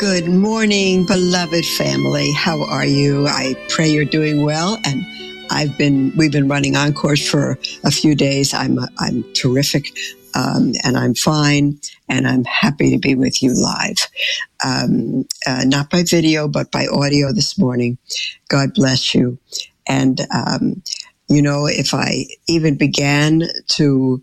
[0.00, 2.32] Good morning, beloved family.
[2.32, 3.28] How are you?
[3.28, 4.78] I pray you're doing well.
[4.84, 5.06] And
[5.50, 8.52] I've been, we've been running Encores for a few days.
[8.52, 9.96] I'm, I'm terrific.
[10.34, 14.08] Um, and I'm fine, and I'm happy to be with you live.
[14.64, 17.96] Um, uh, not by video, but by audio this morning.
[18.48, 19.38] God bless you.
[19.88, 20.82] And, um,
[21.28, 24.22] you know, if I even began to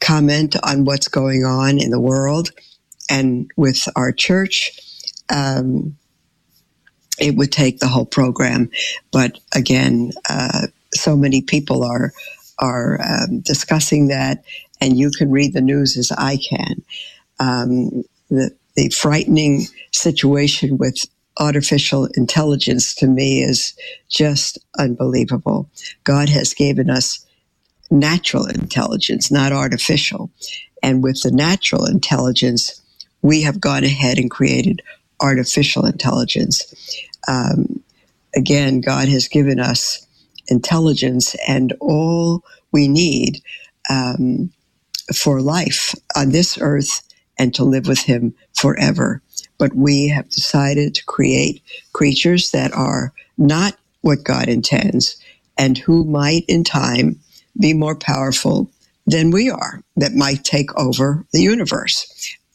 [0.00, 2.50] comment on what's going on in the world
[3.10, 4.72] and with our church,
[5.32, 5.96] um,
[7.18, 8.70] it would take the whole program.
[9.12, 12.12] But again, uh, so many people are
[12.58, 14.44] are um, discussing that,
[14.80, 16.82] and you can read the news as I can.
[17.40, 21.04] Um, the the frightening situation with
[21.38, 23.74] artificial intelligence to me is
[24.10, 25.70] just unbelievable.
[26.04, 27.26] God has given us
[27.90, 30.30] natural intelligence, not artificial.
[30.82, 32.82] And with the natural intelligence,
[33.22, 34.82] we have gone ahead and created
[35.22, 36.74] artificial intelligence.
[37.28, 37.82] Um,
[38.36, 40.06] again, God has given us
[40.48, 43.40] intelligence and all we need
[43.90, 44.52] um,
[45.14, 47.02] for life on this earth
[47.38, 49.22] and to live with Him forever.
[49.58, 51.62] But we have decided to create
[51.92, 55.16] creatures that are not what God intends
[55.58, 57.20] and who might in time
[57.60, 58.70] be more powerful
[59.06, 62.06] than we are, that might take over the universe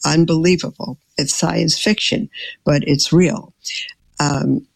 [0.05, 0.99] unbelievable.
[1.17, 2.29] It's science fiction,
[2.65, 3.53] but it's real.
[4.19, 4.67] Um,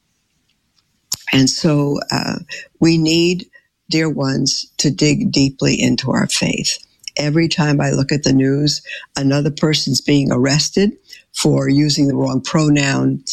[1.33, 2.39] and so uh,
[2.79, 3.49] we need,
[3.89, 6.77] dear ones, to dig deeply into our faith.
[7.17, 8.81] Every time I look at the news,
[9.17, 10.93] another person's being arrested
[11.33, 13.23] for using the wrong pronoun,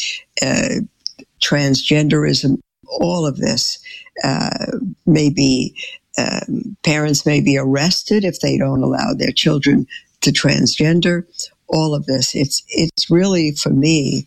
[0.43, 0.81] uh,
[1.43, 2.59] transgenderism,
[2.89, 3.79] all of this
[4.25, 5.77] uh, may be.
[6.19, 9.87] Um, parents may be arrested if they don't allow their children
[10.23, 11.25] to transgender
[11.69, 12.35] all of this.
[12.35, 14.27] It's it's really for me,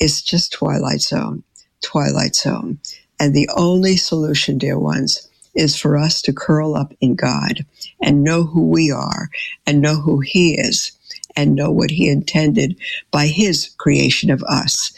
[0.00, 1.42] it's just Twilight Zone,
[1.82, 2.78] Twilight Zone,
[3.20, 7.64] and the only solution, dear ones, is for us to curl up in God
[8.02, 9.28] and know who we are
[9.66, 10.92] and know who He is
[11.36, 12.76] and know what He intended
[13.10, 14.92] by His creation of us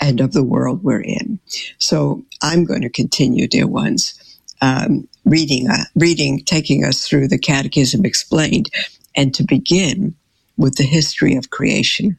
[0.00, 1.38] and of the world we're in.
[1.78, 4.14] So I'm going to continue, dear ones.
[4.60, 8.70] Um, reading, uh, reading, taking us through the Catechism explained,
[9.16, 10.14] and to begin
[10.56, 12.18] with the history of creation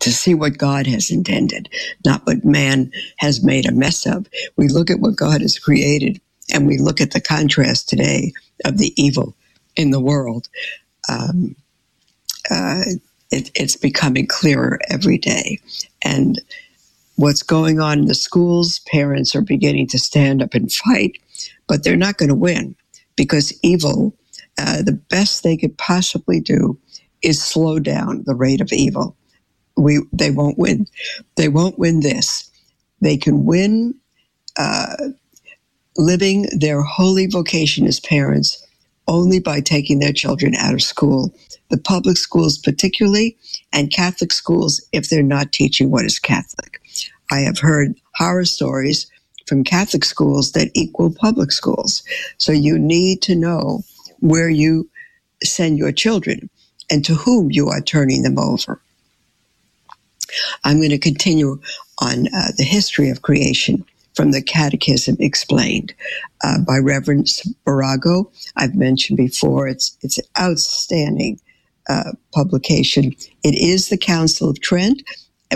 [0.00, 1.68] to see what God has intended,
[2.04, 4.26] not what man has made a mess of.
[4.56, 6.20] We look at what God has created
[6.52, 8.32] and we look at the contrast today
[8.64, 9.34] of the evil
[9.76, 10.48] in the world.
[11.10, 11.56] Um,
[12.50, 12.82] uh,
[13.30, 15.60] it, it's becoming clearer every day.
[16.04, 16.40] And
[17.16, 21.18] what's going on in the schools, parents are beginning to stand up and fight,
[21.68, 22.76] but they're not going to win
[23.16, 24.14] because evil
[24.58, 26.78] uh, the best they could possibly do
[27.22, 29.16] is slow down the rate of evil.
[29.76, 30.86] We they won't win.
[31.36, 32.50] They won't win this.
[33.00, 33.94] They can win
[34.58, 34.96] uh,
[35.96, 38.64] living their holy vocation as parents
[39.08, 41.34] only by taking their children out of school.
[41.70, 43.38] The public schools, particularly,
[43.72, 46.80] and Catholic schools, if they're not teaching what is Catholic.
[47.32, 49.08] I have heard horror stories
[49.46, 52.04] from Catholic schools that equal public schools.
[52.38, 53.82] So you need to know
[54.24, 54.88] where you
[55.44, 56.48] send your children
[56.90, 58.80] and to whom you are turning them over.
[60.64, 61.60] I'm going to continue
[62.00, 63.84] on uh, the history of creation
[64.14, 65.92] from the Catechism Explained
[66.42, 68.32] uh, by Reverend Spirago.
[68.56, 71.38] I've mentioned before, it's, it's an outstanding
[71.88, 73.14] uh, publication.
[73.42, 75.02] It is the Council of Trent,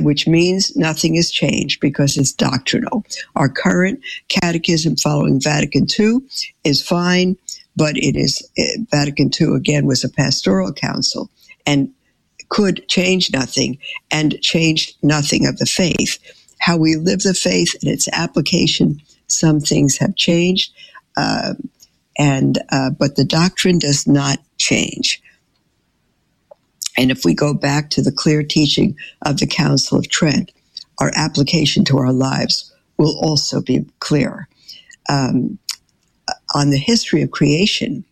[0.02, 3.04] which means nothing has changed because it's doctrinal.
[3.34, 6.18] Our current catechism following Vatican II
[6.64, 7.38] is fine
[7.78, 11.30] but it is eh, Vatican II again was a pastoral council
[11.64, 11.90] and
[12.48, 13.78] could change nothing
[14.10, 16.18] and change nothing of the faith.
[16.60, 20.72] How we live the faith and its application, some things have changed,
[21.16, 21.54] uh,
[22.18, 25.22] and uh, but the doctrine does not change.
[26.96, 30.50] And if we go back to the clear teaching of the Council of Trent,
[30.98, 34.48] our application to our lives will also be clear.
[35.08, 35.60] Um,
[36.54, 38.04] on the history of creation,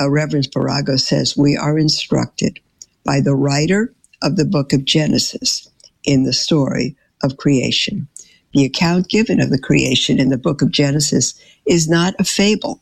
[0.00, 2.60] uh, Reverend Spirago says we are instructed
[3.04, 5.68] by the writer of the book of Genesis
[6.04, 8.08] in the story of creation.
[8.54, 11.34] The account given of the creation in the book of Genesis
[11.66, 12.80] is not a fable,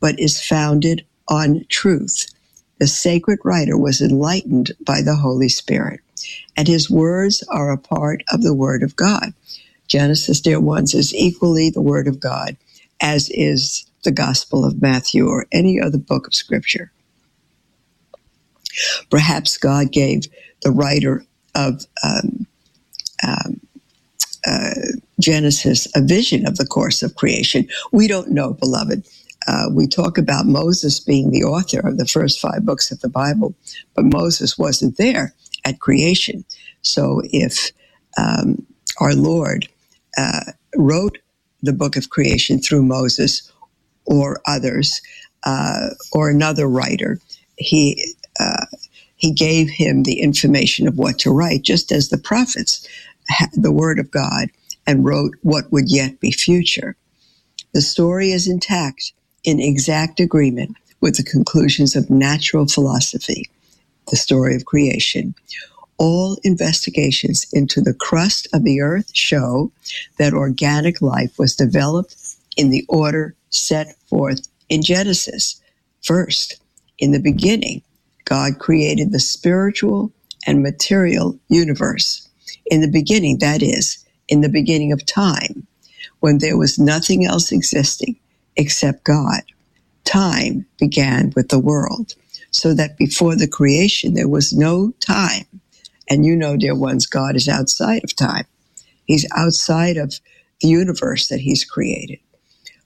[0.00, 2.26] but is founded on truth.
[2.80, 6.00] The sacred writer was enlightened by the Holy Spirit,
[6.56, 9.34] and his words are a part of the Word of God.
[9.88, 12.56] Genesis, dear ones, is equally the Word of God,
[13.00, 16.92] as is the Gospel of Matthew or any other book of Scripture.
[19.10, 20.22] Perhaps God gave
[20.62, 21.24] the writer
[21.54, 22.46] of um,
[23.26, 23.60] um,
[24.46, 24.74] uh,
[25.20, 27.68] Genesis a vision of the course of creation.
[27.92, 29.06] We don't know, beloved.
[29.46, 33.08] Uh, we talk about Moses being the author of the first five books of the
[33.08, 33.54] Bible,
[33.94, 36.44] but Moses wasn't there at creation.
[36.82, 37.72] So if
[38.18, 38.64] um,
[39.00, 39.68] our Lord
[40.16, 41.18] uh, wrote
[41.62, 43.49] the book of creation through Moses
[44.10, 45.00] or others
[45.44, 47.20] uh, or another writer,
[47.58, 48.66] he uh,
[49.16, 52.88] he gave him the information of what to write, just as the prophets
[53.28, 54.48] had the word of God
[54.86, 56.96] and wrote what would yet be future.
[57.74, 59.12] The story is intact
[59.44, 63.50] in exact agreement with the conclusions of natural philosophy,
[64.10, 65.34] the story of creation.
[65.98, 69.72] All investigations into the crust of the earth show
[70.18, 72.16] that organic life was developed
[72.56, 75.60] in the order set forth in Genesis.
[76.02, 76.60] First,
[76.98, 77.82] in the beginning,
[78.26, 80.12] God created the spiritual
[80.46, 82.28] and material universe.
[82.66, 85.66] In the beginning, that is, in the beginning of time,
[86.20, 88.16] when there was nothing else existing
[88.56, 89.42] except God.
[90.04, 92.14] Time began with the world,
[92.50, 95.46] so that before the creation there was no time.
[96.10, 98.46] And you know, dear ones, God is outside of time.
[99.06, 100.14] He's outside of
[100.60, 102.18] the universe that He's created.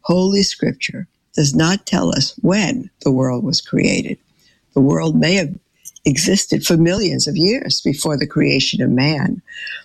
[0.05, 4.19] Holy Scripture does not tell us when the world was created.
[4.75, 5.55] The world may have
[6.05, 9.43] existed for millions of years before the creation of man.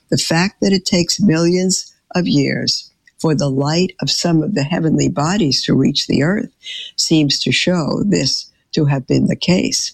[0.10, 4.64] The fact that it takes millions of years for the light of some of the
[4.64, 6.52] heavenly bodies to reach the earth
[6.98, 9.94] seems to show this to have been the case.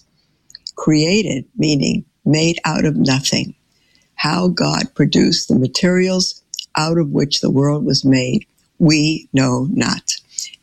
[0.76, 3.54] Created, meaning made out of nothing.
[4.16, 6.42] How God produced the materials
[6.76, 8.46] out of which the world was made,
[8.78, 10.16] we know not.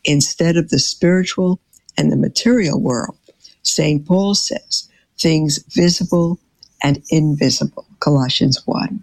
[0.04, 1.60] Instead of the spiritual
[1.98, 3.16] and the material world,
[3.62, 4.06] St.
[4.06, 4.88] Paul says,
[5.18, 6.38] things visible
[6.82, 7.86] and invisible.
[8.00, 9.02] Colossians 1.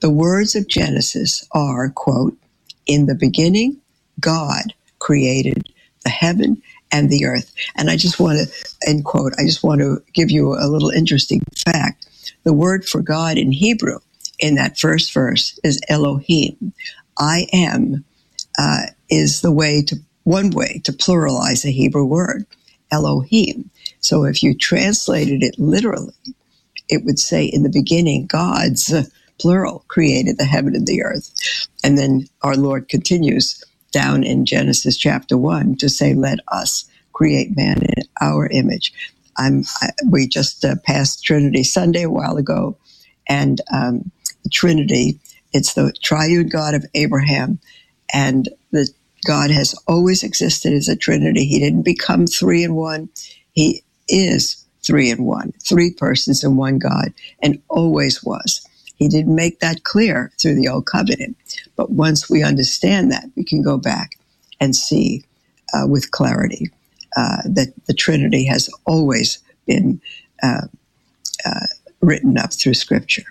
[0.00, 2.38] The words of Genesis are, quote,
[2.86, 3.82] in the beginning,
[4.20, 5.64] God created
[6.04, 6.62] the heaven
[6.92, 7.52] and the earth.
[7.76, 10.90] And I just want to, end quote, I just want to give you a little
[10.90, 12.06] interesting fact.
[12.44, 14.00] The word for God in Hebrew
[14.40, 16.74] in that first verse is Elohim.
[17.18, 18.05] I am
[18.58, 22.46] uh, is the way to, one way to pluralize a Hebrew word,
[22.90, 23.70] Elohim.
[24.00, 26.14] So if you translated it literally,
[26.88, 29.04] it would say, in the beginning, God's, uh,
[29.40, 31.30] plural, created the heaven and the earth.
[31.84, 33.62] And then our Lord continues
[33.92, 38.92] down in Genesis chapter 1 to say, let us create man in our image.
[39.38, 42.76] I'm, I, we just uh, passed Trinity Sunday a while ago,
[43.28, 44.10] and um,
[44.52, 45.20] Trinity,
[45.52, 47.58] it's the triune God of Abraham,
[48.12, 48.88] and the
[49.26, 51.44] God has always existed as a Trinity.
[51.44, 53.08] He didn't become three in one.
[53.52, 57.12] He is three in one, three persons in one God,
[57.42, 58.64] and always was.
[58.96, 61.36] He didn't make that clear through the Old Covenant.
[61.74, 64.16] But once we understand that, we can go back
[64.60, 65.24] and see
[65.74, 66.70] uh, with clarity
[67.16, 70.00] uh, that the Trinity has always been
[70.42, 70.62] uh,
[71.44, 71.66] uh
[72.00, 73.24] written up through Scripture.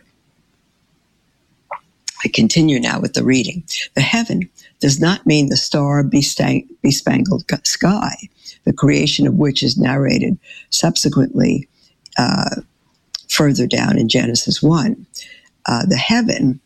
[2.24, 3.64] I continue now with the reading.
[3.94, 8.16] The heaven does not mean the star bespangled sky
[8.66, 10.38] the creation of which is narrated
[10.70, 11.68] subsequently
[12.18, 12.62] uh,
[13.30, 15.06] further down in Genesis 1.
[15.68, 16.60] Uh, the heaven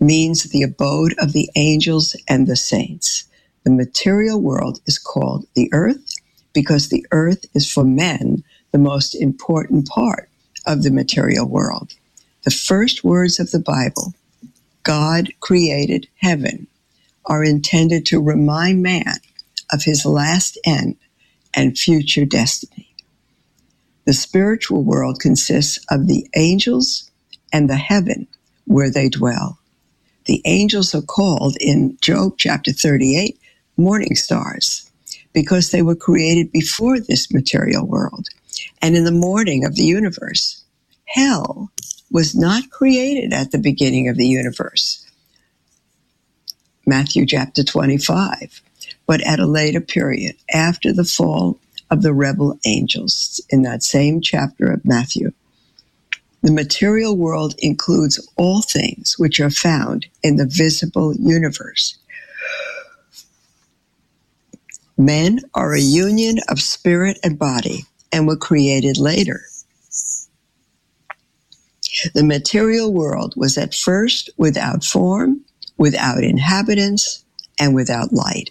[0.00, 3.24] means the abode of the angels and the saints.
[3.64, 6.14] The material world is called the earth
[6.52, 10.28] because the earth is for men the most important part
[10.66, 11.94] of the material world.
[12.44, 14.14] The first words of the Bible,
[14.84, 16.66] God created heaven,
[17.26, 19.16] are intended to remind man
[19.72, 20.96] of his last end
[21.54, 22.94] and future destiny.
[24.06, 27.10] The spiritual world consists of the angels
[27.52, 28.28] and the heaven
[28.66, 29.58] where they dwell.
[30.26, 33.38] The angels are called in Job chapter 38
[33.76, 34.90] morning stars
[35.32, 38.28] because they were created before this material world.
[38.82, 40.64] And in the morning of the universe,
[41.06, 41.70] hell
[42.10, 44.99] was not created at the beginning of the universe.
[46.90, 48.62] Matthew chapter 25
[49.10, 51.58] but at a later period, after the fall
[51.90, 55.32] of the rebel angels, in that same chapter of Matthew.
[56.42, 61.98] The material world includes all things which are found in the visible universe.
[64.96, 69.42] Men are a union of spirit and body and were created later.
[72.14, 75.39] The material world was at first without form,
[75.80, 77.24] without inhabitants,
[77.58, 78.50] and without light.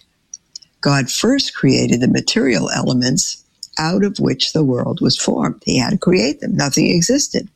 [0.80, 3.44] God first created the material elements
[3.78, 5.62] out of which the world was formed.
[5.64, 7.48] He had to create them, nothing existed.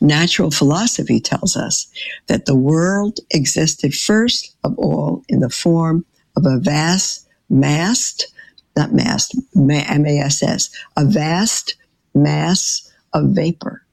[0.00, 1.86] Natural philosophy tells us
[2.28, 8.32] that the world existed first of all in the form of a vast, massed,
[8.74, 11.76] not mass, M-A-S-S, a vast
[12.14, 13.84] mass of vapor.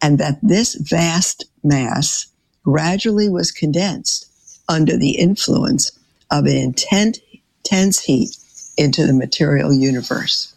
[0.00, 2.28] And that this vast mass
[2.64, 4.26] gradually was condensed
[4.68, 5.92] under the influence
[6.30, 8.36] of an intense, heat
[8.76, 10.54] into the material universe.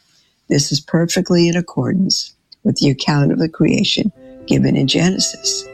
[0.48, 2.34] This is perfectly in accordance
[2.64, 4.12] with the account of the creation
[4.48, 5.66] given in Genesis.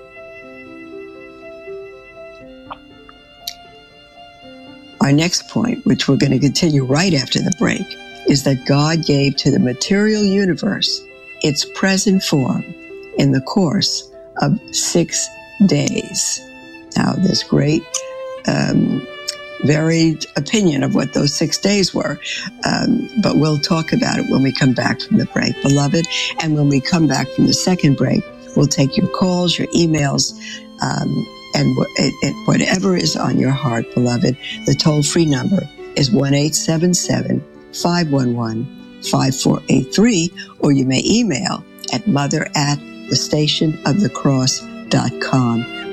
[5.00, 7.86] Our next point, which we're going to continue right after the break,
[8.28, 11.06] is that God gave to the material universe
[11.42, 12.64] its present form
[13.18, 15.28] in the course of six
[15.66, 16.42] days.
[16.96, 17.84] Now, there's great,
[18.48, 19.06] um,
[19.64, 22.20] varied opinion of what those six days were,
[22.66, 26.06] um, but we'll talk about it when we come back from the break, beloved.
[26.42, 28.24] And when we come back from the second break,
[28.56, 30.34] we'll take your calls, your emails,
[30.82, 34.38] um, and it, it, whatever is on your heart, beloved.
[34.66, 37.44] The toll free number is 1 877
[37.74, 42.80] 511 5483, or you may email at mother at
[43.10, 44.10] the station of the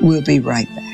[0.02, 0.84] We'll be right back.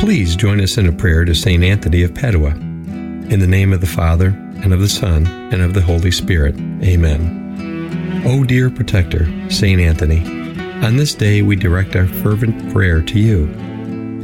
[0.00, 1.62] Please join us in a prayer to St.
[1.62, 2.50] Anthony of Padua.
[2.50, 4.28] In the name of the Father,
[4.62, 6.56] and of the Son, and of the Holy Spirit.
[6.82, 8.22] Amen.
[8.26, 9.80] O dear protector, St.
[9.80, 10.41] Anthony,
[10.82, 13.48] on this day we direct our fervent prayer to you,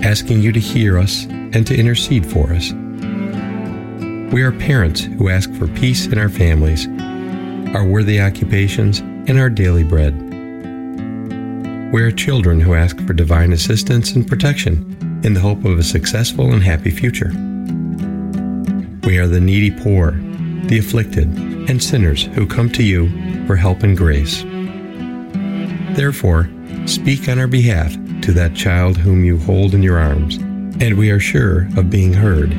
[0.02, 2.72] asking you to hear us and to intercede for us.
[4.32, 6.88] We are parents who ask for peace in our families,
[7.76, 10.20] our worthy occupations, and our daily bread.
[11.92, 15.84] We are children who ask for divine assistance and protection in the hope of a
[15.84, 17.30] successful and happy future.
[19.06, 20.10] We are the needy poor,
[20.66, 21.28] the afflicted,
[21.70, 24.44] and sinners who come to you for help and grace.
[25.98, 26.48] Therefore,
[26.86, 30.36] speak on our behalf to that child whom you hold in your arms,
[30.80, 32.52] and we are sure of being heard.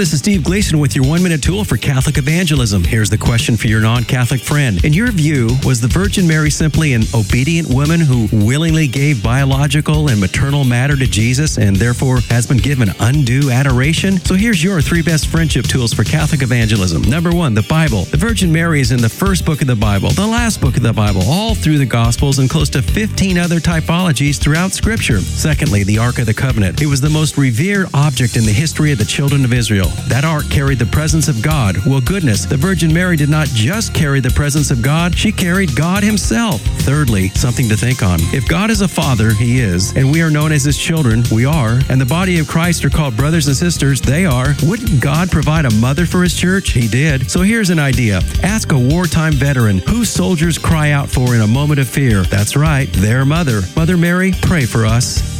[0.00, 2.82] This is Steve Gleason with your one minute tool for Catholic evangelism.
[2.82, 4.82] Here's the question for your non Catholic friend.
[4.82, 10.08] In your view, was the Virgin Mary simply an obedient woman who willingly gave biological
[10.08, 14.16] and maternal matter to Jesus and therefore has been given undue adoration?
[14.20, 17.02] So here's your three best friendship tools for Catholic evangelism.
[17.02, 18.04] Number one, the Bible.
[18.04, 20.82] The Virgin Mary is in the first book of the Bible, the last book of
[20.82, 25.20] the Bible, all through the Gospels, and close to 15 other typologies throughout Scripture.
[25.20, 26.80] Secondly, the Ark of the Covenant.
[26.80, 29.89] It was the most revered object in the history of the children of Israel.
[30.08, 31.76] That ark carried the presence of God.
[31.86, 35.74] Well, goodness, the Virgin Mary did not just carry the presence of God, she carried
[35.76, 36.60] God Himself.
[36.60, 38.18] Thirdly, something to think on.
[38.34, 41.44] If God is a father, He is, and we are known as His children, we
[41.44, 45.30] are, and the body of Christ are called brothers and sisters, they are, wouldn't God
[45.30, 46.70] provide a mother for His church?
[46.70, 47.30] He did.
[47.30, 51.46] So here's an idea ask a wartime veteran who soldiers cry out for in a
[51.46, 52.22] moment of fear.
[52.22, 53.62] That's right, their mother.
[53.76, 55.39] Mother Mary, pray for us.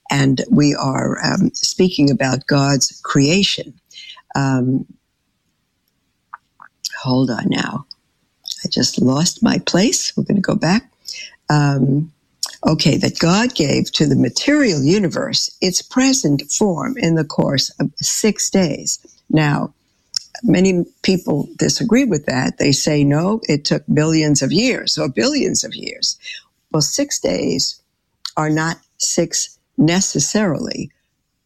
[0.11, 3.73] and we are um, speaking about God's creation.
[4.35, 4.85] Um,
[7.01, 7.85] hold on now.
[8.65, 10.15] I just lost my place.
[10.17, 10.91] We're going to go back.
[11.49, 12.11] Um,
[12.67, 17.91] okay, that God gave to the material universe its present form in the course of
[17.97, 18.99] six days.
[19.29, 19.73] Now,
[20.43, 22.57] many people disagree with that.
[22.59, 26.17] They say, no, it took billions of years or billions of years.
[26.71, 27.81] Well, six days
[28.37, 30.91] are not six necessarily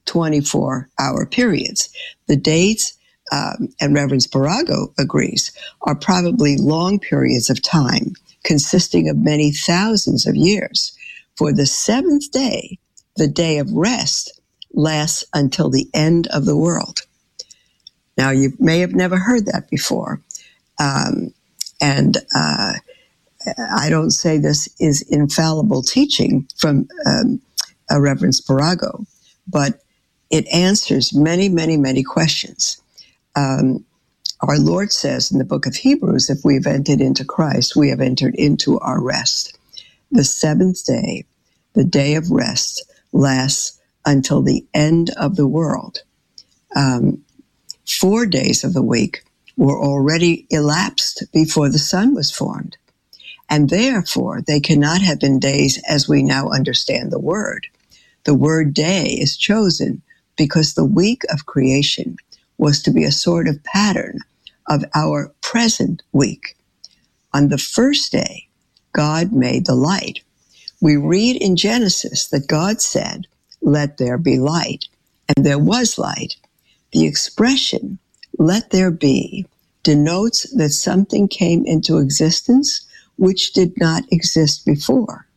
[0.05, 1.89] 24 hour periods.
[2.27, 2.93] The dates,
[3.31, 5.51] um, and Reverend Spirago agrees,
[5.83, 8.13] are probably long periods of time
[8.43, 10.95] consisting of many thousands of years.
[11.37, 12.79] For the seventh day,
[13.17, 14.39] the day of rest,
[14.73, 17.01] lasts until the end of the world.
[18.17, 20.21] Now, you may have never heard that before.
[20.79, 21.33] Um,
[21.81, 22.73] and uh,
[23.77, 27.41] I don't say this is infallible teaching from um,
[27.91, 29.05] a Reverend Spirago,
[29.47, 29.81] but
[30.31, 32.81] it answers many, many, many questions.
[33.35, 33.85] Um,
[34.41, 38.01] our Lord says in the book of Hebrews, if we've entered into Christ, we have
[38.01, 39.57] entered into our rest.
[40.11, 41.25] The seventh day,
[41.73, 45.99] the day of rest, lasts until the end of the world.
[46.75, 47.23] Um,
[47.87, 49.23] four days of the week
[49.57, 52.77] were already elapsed before the sun was formed.
[53.49, 57.67] And therefore, they cannot have been days as we now understand the word.
[58.25, 60.01] The word day is chosen
[60.35, 62.17] because the week of creation
[62.57, 64.19] was to be a sort of pattern
[64.67, 66.57] of our present week.
[67.33, 68.47] On the first day,
[68.93, 70.21] God made the light.
[70.81, 73.27] We read in Genesis that God said,
[73.61, 74.85] Let there be light.
[75.35, 76.35] And there was light.
[76.93, 77.99] The expression,
[78.39, 79.45] let there be,
[79.83, 85.27] denotes that something came into existence which did not exist before.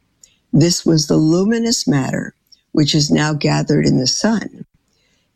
[0.52, 2.35] This was the luminous matter
[2.73, 4.67] which is now gathered in the sun.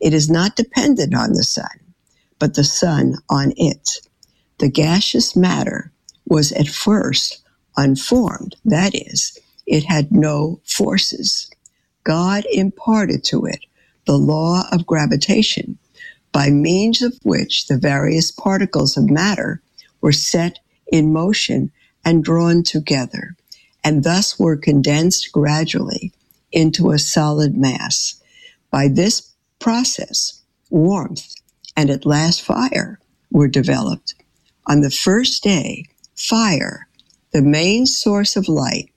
[0.00, 1.94] It is not dependent on the sun,
[2.38, 4.00] but the sun on it.
[4.58, 5.92] The gaseous matter
[6.26, 7.42] was at first
[7.76, 8.56] unformed.
[8.64, 11.50] That is, it had no forces.
[12.04, 13.60] God imparted to it
[14.06, 15.78] the law of gravitation,
[16.32, 19.62] by means of which the various particles of matter
[20.00, 20.58] were set
[20.92, 21.72] in motion
[22.04, 23.36] and drawn together,
[23.84, 26.12] and thus were condensed gradually
[26.52, 28.20] into a solid mass.
[28.70, 31.34] By this process, warmth,
[31.76, 32.98] and at last fire
[33.30, 34.14] were developed.
[34.66, 35.86] On the first day,
[36.16, 36.88] fire,
[37.32, 38.90] the main source of light,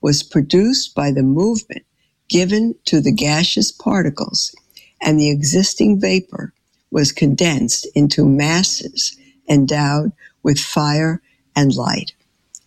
[0.00, 1.84] was produced by the movement
[2.28, 4.54] given to the gaseous particles,
[5.02, 6.52] and the existing vapor
[6.90, 9.16] was condensed into masses
[9.48, 11.22] endowed with fire
[11.56, 12.12] and light.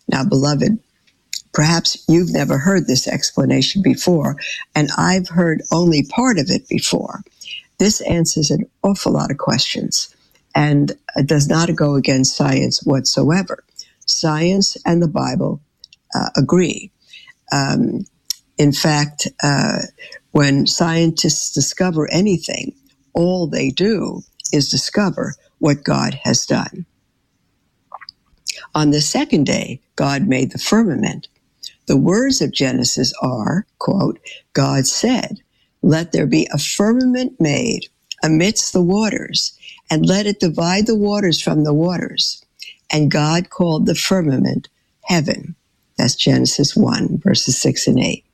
[0.08, 0.78] Now, beloved,
[1.54, 4.36] perhaps you've never heard this explanation before,
[4.74, 7.22] and I've heard only part of it before.
[7.78, 10.14] This answers an awful lot of questions
[10.54, 10.92] and
[11.26, 13.64] does not go against science whatsoever.
[14.06, 15.60] Science and the Bible
[16.14, 16.92] uh, agree.
[17.52, 18.06] Um,
[18.58, 19.82] in fact, uh,
[20.32, 22.74] when scientists discover anything,
[23.14, 26.86] all they do is discover what God has done.
[28.74, 31.28] On the second day, God made the firmament.
[31.86, 34.18] The words of Genesis are, quote,
[34.52, 35.40] God said,
[35.82, 37.88] let there be a firmament made
[38.22, 39.58] amidst the waters,
[39.90, 42.42] and let it divide the waters from the waters.
[42.90, 44.68] And God called the firmament
[45.02, 45.54] heaven.
[45.98, 48.24] That's Genesis 1, verses 6 and 8.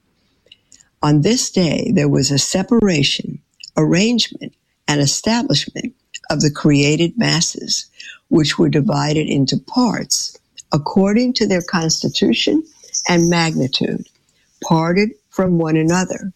[1.02, 3.40] On this day, there was a separation,
[3.76, 4.54] arrangement,
[4.86, 5.92] and establishment
[6.30, 7.86] of the created masses,
[8.28, 10.38] which were divided into parts
[10.72, 12.62] according to their constitution
[13.08, 14.08] and magnitude,
[14.64, 16.32] parted from one another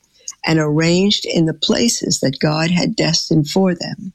[0.46, 4.12] and arranged in the places that God had destined for them.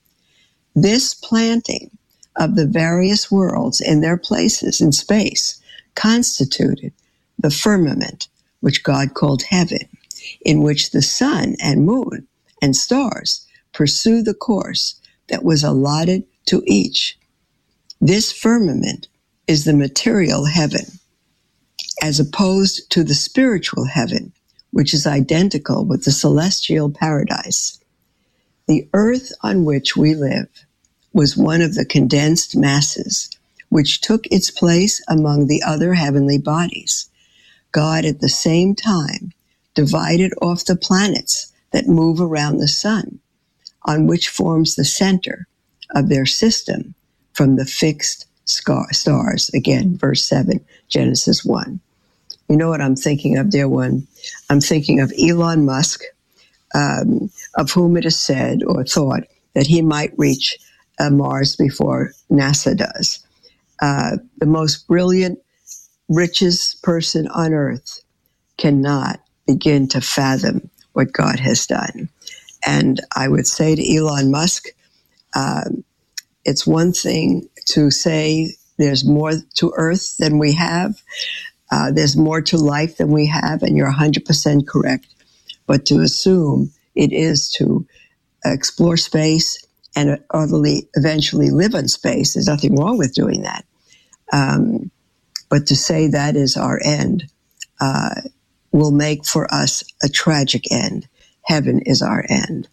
[0.75, 1.91] This planting
[2.37, 5.61] of the various worlds in their places in space
[5.95, 6.93] constituted
[7.39, 8.29] the firmament,
[8.61, 9.89] which God called heaven,
[10.41, 12.27] in which the sun and moon
[12.61, 17.19] and stars pursue the course that was allotted to each.
[18.01, 19.07] This firmament
[19.47, 20.98] is the material heaven,
[22.01, 24.31] as opposed to the spiritual heaven,
[24.71, 27.79] which is identical with the celestial paradise.
[28.67, 30.47] The earth on which we live
[31.13, 33.29] was one of the condensed masses
[33.69, 37.09] which took its place among the other heavenly bodies.
[37.71, 39.31] God at the same time
[39.75, 43.19] divided off the planets that move around the sun,
[43.85, 45.47] on which forms the center
[45.95, 46.95] of their system
[47.33, 49.49] from the fixed stars.
[49.53, 51.79] Again, verse 7, Genesis 1.
[52.49, 54.07] You know what I'm thinking of, dear one?
[54.49, 56.03] I'm thinking of Elon Musk,
[56.75, 59.23] um, of whom it is said or thought
[59.55, 60.57] that he might reach
[60.99, 63.25] uh, Mars before NASA does.
[63.81, 65.39] Uh, the most brilliant,
[66.09, 68.01] richest person on earth
[68.57, 72.09] cannot begin to fathom what God has done.
[72.65, 74.67] And I would say to Elon Musk,
[75.35, 75.83] um,
[76.45, 81.01] it's one thing to say there's more to earth than we have,
[81.71, 85.07] Uh, there's more to life than we have, and you're 100% correct.
[85.67, 87.85] But to assume it is to
[88.45, 90.19] explore space and
[90.97, 93.65] eventually live in space, there's nothing wrong with doing that.
[94.33, 94.91] Um,
[95.49, 97.25] but to say that is our end
[97.81, 98.15] uh,
[98.73, 101.07] will make for us a tragic end.
[101.45, 102.69] Heaven is our end.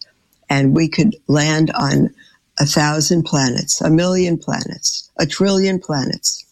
[0.49, 2.11] And we could land on
[2.59, 6.45] a thousand planets, a million planets, a trillion planets,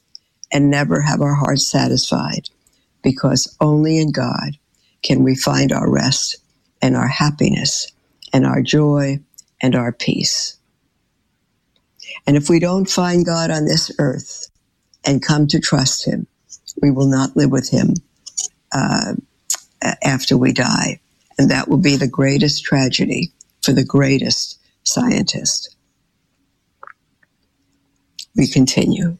[0.56, 2.50] and never have our hearts satisfied
[3.04, 4.58] because only in God
[5.04, 6.38] can we find our rest
[6.82, 7.92] and our happiness
[8.32, 9.20] and our joy
[9.62, 10.56] and our peace.
[12.26, 14.48] And if we don't find God on this earth
[15.06, 16.26] and come to trust Him,
[16.82, 17.96] we will not live with Him
[18.72, 19.16] uh,
[20.02, 21.02] after we die.
[21.38, 25.76] And that will be the greatest tragedy for the greatest scientist.
[28.38, 29.18] We continue.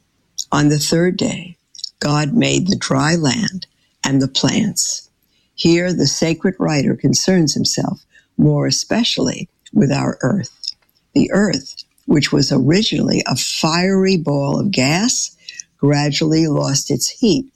[0.52, 1.58] On the third day,
[2.00, 3.68] God made the dry land
[4.04, 5.10] and the plants.
[5.56, 8.06] Here, the sacred writer concerns himself
[8.38, 10.74] more especially with our earth.
[11.14, 15.36] The earth, which was originally a fiery ball of gas,
[15.78, 17.52] gradually lost its heat.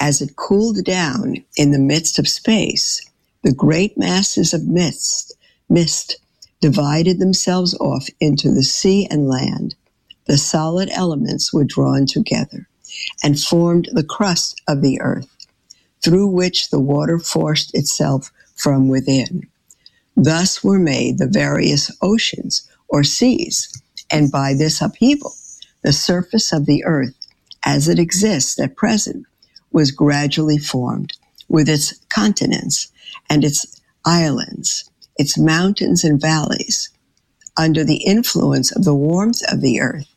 [0.00, 3.04] As it cooled down in the midst of space,
[3.42, 5.34] the great masses of mist,
[5.68, 6.18] mist
[6.60, 9.74] divided themselves off into the sea and land.
[10.26, 12.68] The solid elements were drawn together
[13.22, 15.28] and formed the crust of the earth,
[16.02, 19.48] through which the water forced itself from within.
[20.16, 23.68] Thus were made the various oceans or seas,
[24.10, 25.34] and by this upheaval,
[25.82, 27.14] the surface of the earth
[27.64, 29.26] as it exists at present
[29.72, 31.14] was gradually formed
[31.48, 32.88] with its continents
[33.30, 36.90] and its islands, its mountains and valleys.
[37.56, 40.11] Under the influence of the warmth of the earth,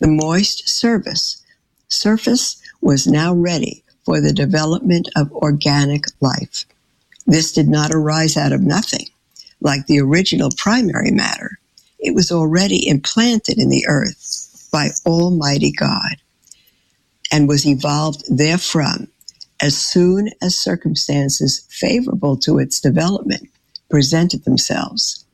[0.00, 1.42] the moist surface,
[1.88, 6.64] surface was now ready for the development of organic life.
[7.26, 9.06] This did not arise out of nothing,
[9.60, 11.58] like the original primary matter.
[11.98, 16.16] It was already implanted in the earth by Almighty God
[17.32, 19.08] and was evolved therefrom
[19.60, 23.48] as soon as circumstances favorable to its development
[23.90, 25.24] presented themselves.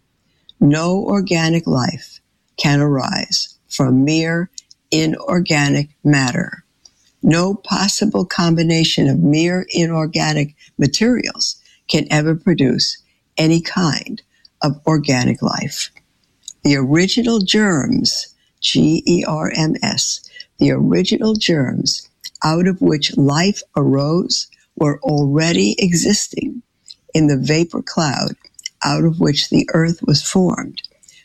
[0.61, 2.21] No organic life
[2.57, 4.51] can arise from mere
[4.95, 6.65] inorganic matter.
[7.23, 11.57] No possible combination of mere inorganic materials
[11.89, 12.99] can ever produce
[13.37, 14.23] any kind
[14.63, 15.91] of organic life.
[16.63, 18.29] The original germs,
[18.61, 20.21] G E R M S,
[20.59, 22.09] the original germs
[22.45, 26.63] out of which life arose were already existing
[27.15, 28.37] in the vapor cloud
[28.85, 30.83] out of which the earth was formed,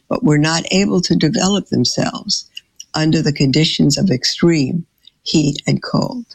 [0.10, 2.48] but were not able to develop themselves
[2.93, 4.86] under the conditions of extreme
[5.23, 6.25] heat and cold.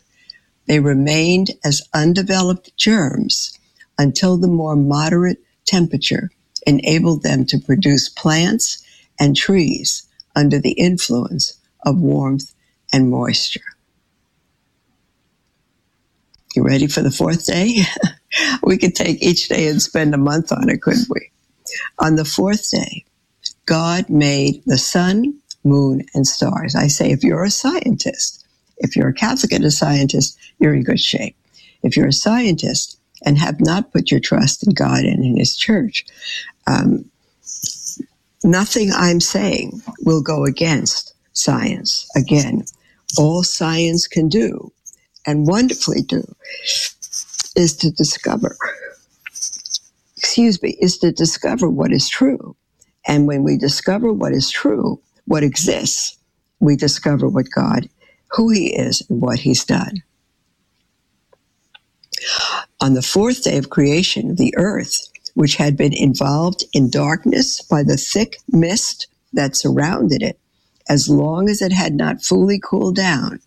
[0.66, 3.58] They remained as undeveloped germs
[3.98, 6.30] until the more moderate temperature
[6.66, 8.82] enabled them to produce plants
[9.20, 12.54] and trees under the influence of warmth
[12.92, 13.60] and moisture.
[16.54, 17.82] You ready for the fourth day?
[18.62, 21.30] we could take each day and spend a month on it, couldn't we?
[21.98, 23.04] On the fourth day,
[23.66, 26.74] God made the sun, moon, and stars.
[26.76, 28.46] I say, if you're a scientist,
[28.78, 31.36] if you're a Catholic and a scientist, you're in good shape.
[31.82, 35.56] If you're a scientist and have not put your trust in God and in His
[35.56, 36.06] church,
[36.66, 37.04] um,
[38.44, 42.08] nothing I'm saying will go against science.
[42.16, 42.64] Again,
[43.18, 44.72] all science can do
[45.26, 46.24] and wonderfully do
[47.56, 48.56] is to discover,
[50.16, 52.56] excuse me, is to discover what is true.
[53.06, 56.18] And when we discover what is true, what exists,
[56.60, 57.88] we discover what God,
[58.32, 60.02] who He is, and what He's done.
[62.80, 67.82] On the fourth day of creation, the earth, which had been involved in darkness by
[67.82, 70.38] the thick mist that surrounded it,
[70.88, 73.40] as long as it had not fully cooled down,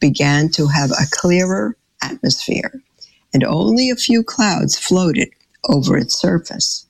[0.00, 2.82] began to have a clearer atmosphere,
[3.32, 5.30] and only a few clouds floated
[5.68, 6.86] over its surface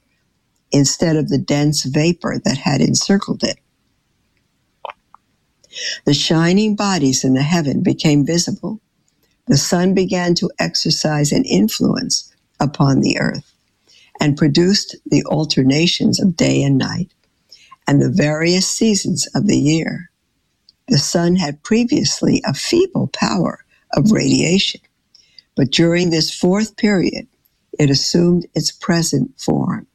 [0.73, 3.59] instead of the dense vapor that had encircled it.
[6.05, 8.81] The shining bodies in the heaven became visible.
[9.47, 13.53] The sun began to exercise an influence upon the earth
[14.21, 17.13] and produced the alternations of day and night
[17.87, 20.11] and the various seasons of the year.
[20.89, 24.81] The sun had previously a feeble power of radiation,
[25.57, 27.29] but during this fourth period,
[27.79, 29.87] it assumed its present form.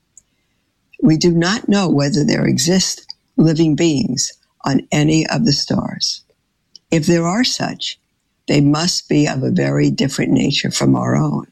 [1.02, 3.06] We do not know whether there exist
[3.38, 4.34] living beings
[4.66, 6.24] on any of the stars.
[6.92, 8.00] If there are such,
[8.48, 11.48] they must be of a very different nature from our own.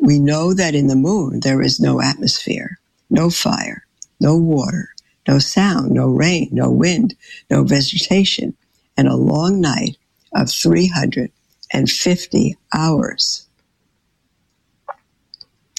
[0.00, 2.78] We know that in the moon there is no atmosphere,
[3.10, 3.84] no fire,
[4.20, 4.90] no water,
[5.28, 7.16] no sound, no rain, no wind,
[7.50, 8.56] no vegetation,
[8.96, 9.98] and a long night
[10.34, 13.46] of 350 hours.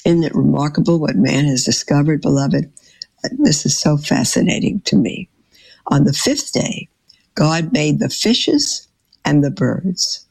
[0.04, 2.70] Isn't it remarkable what man has discovered, beloved?
[3.38, 5.29] This is so fascinating to me.
[5.90, 6.88] On the fifth day,
[7.34, 8.86] God made the fishes
[9.24, 10.24] and the birds.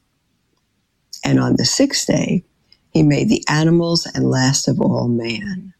[1.22, 2.44] And on the sixth day,
[2.90, 5.74] he made the animals and last of all man.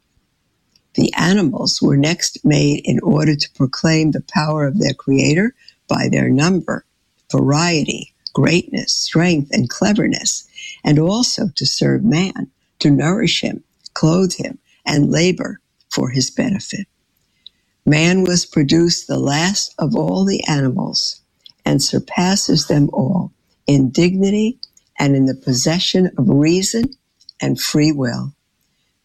[0.95, 5.55] The animals were next made in order to proclaim the power of their creator
[5.89, 6.85] by their number,
[7.33, 10.47] variety, greatness, strength, and cleverness,
[10.85, 13.65] and also to serve man, to nourish him,
[13.95, 16.87] clothe him, and labor for his benefit.
[17.91, 21.23] Man was produced the last of all the animals
[21.67, 23.33] and surpasses them all
[23.67, 24.61] in dignity
[25.01, 26.85] and in the possession of reason
[27.43, 28.35] and free will.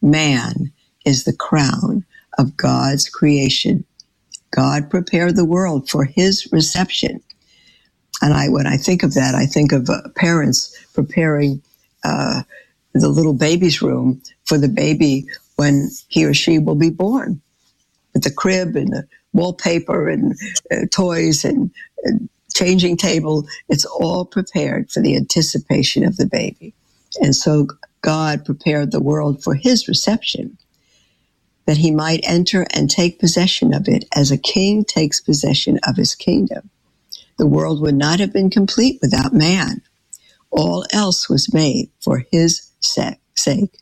[0.02, 0.72] Man
[1.06, 2.06] is the crown
[2.38, 3.84] of God's creation.
[4.52, 7.22] God prepared the world for his reception.
[8.22, 11.62] And I, when I think of that, I think of uh, parents preparing
[12.04, 12.42] uh,
[12.94, 17.42] the little baby's room for the baby when he or she will be born,
[18.22, 20.34] the crib and the wallpaper and
[20.72, 21.70] uh, toys and,
[22.04, 23.46] and changing table.
[23.68, 26.74] It's all prepared for the anticipation of the baby.
[27.20, 27.68] And so
[28.02, 30.58] God prepared the world for his reception,
[31.66, 35.96] that he might enter and take possession of it as a king takes possession of
[35.96, 36.70] his kingdom.
[37.38, 39.82] The world would not have been complete without man.
[40.50, 43.78] All else was made for his sake.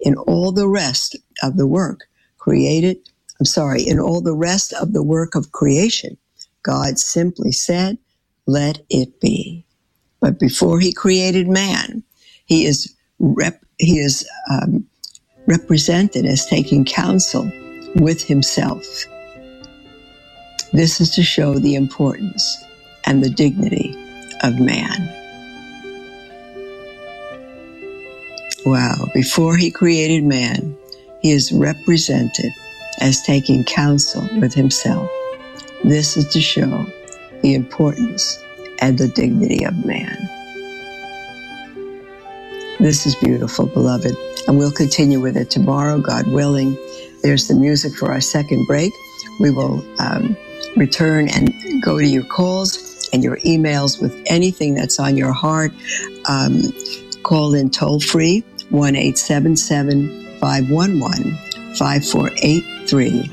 [0.00, 2.02] In all the rest of the work
[2.38, 2.98] created,
[3.42, 6.16] I'm sorry, in all the rest of the work of creation,
[6.62, 7.98] God simply said,
[8.46, 9.66] let it be.
[10.20, 12.04] But before he created man,
[12.46, 14.86] he is rep, he is um,
[15.48, 17.50] represented as taking counsel
[17.96, 18.86] with himself.
[20.72, 22.64] This is to show the importance
[23.06, 23.92] and the dignity
[24.44, 25.08] of man.
[28.64, 30.78] Wow, before he created man,
[31.22, 32.52] he is represented
[33.00, 35.08] as taking counsel with himself.
[35.84, 36.86] This is to show
[37.42, 38.38] the importance
[38.80, 40.16] and the dignity of man.
[42.78, 44.14] This is beautiful, beloved,
[44.48, 46.76] and we'll continue with it tomorrow, God willing.
[47.22, 48.92] There's the music for our second break.
[49.40, 50.36] We will um,
[50.76, 55.72] return and go to your calls and your emails with anything that's on your heart.
[56.28, 56.72] Um,
[57.22, 63.30] call in toll free 1 877 511 5483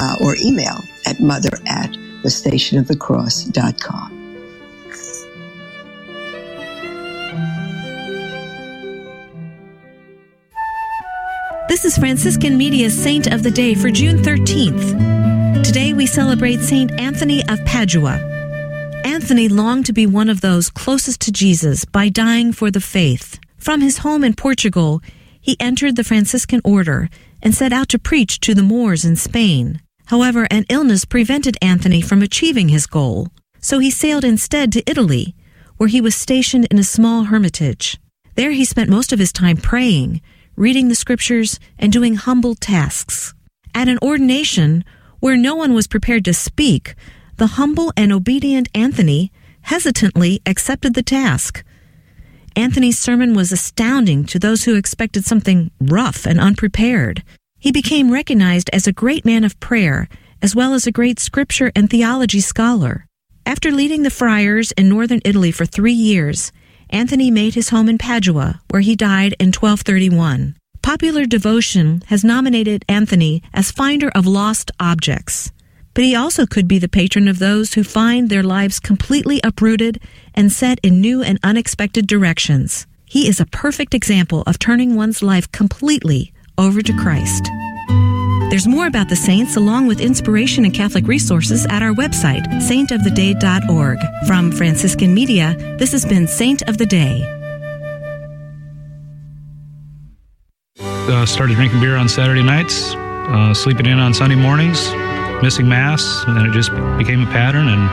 [0.00, 1.90] uh, or email at mother at
[2.22, 4.18] thestationofthecross.com.
[11.68, 15.64] This is Franciscan Media's Saint of the Day for June 13th.
[15.64, 18.20] Today we celebrate Saint Anthony of Padua.
[19.04, 23.40] Anthony longed to be one of those closest to Jesus by dying for the faith.
[23.56, 25.02] From his home in Portugal,
[25.42, 27.10] he entered the Franciscan order
[27.42, 29.82] and set out to preach to the Moors in Spain.
[30.06, 33.28] However, an illness prevented Anthony from achieving his goal,
[33.60, 35.34] so he sailed instead to Italy,
[35.76, 37.98] where he was stationed in a small hermitage.
[38.36, 40.22] There he spent most of his time praying,
[40.56, 43.34] reading the scriptures, and doing humble tasks.
[43.74, 44.84] At an ordination
[45.20, 46.94] where no one was prepared to speak,
[47.36, 51.64] the humble and obedient Anthony hesitantly accepted the task.
[52.54, 57.22] Anthony's sermon was astounding to those who expected something rough and unprepared.
[57.58, 60.08] He became recognized as a great man of prayer,
[60.42, 63.06] as well as a great scripture and theology scholar.
[63.46, 66.52] After leading the friars in northern Italy for three years,
[66.90, 70.56] Anthony made his home in Padua, where he died in 1231.
[70.82, 75.52] Popular devotion has nominated Anthony as finder of lost objects,
[75.94, 80.00] but he also could be the patron of those who find their lives completely uprooted
[80.34, 82.86] and set in new and unexpected directions.
[83.04, 87.48] He is a perfect example of turning one's life completely over to Christ.
[88.52, 93.98] There's more about the saints along with inspiration and Catholic resources at our website, saintoftheday.org.
[94.26, 97.22] From Franciscan Media, this has been Saint of the Day.
[100.78, 104.92] Uh, started drinking beer on Saturday nights, uh, sleeping in on Sunday mornings,
[105.42, 107.88] missing Mass, and it just became a pattern and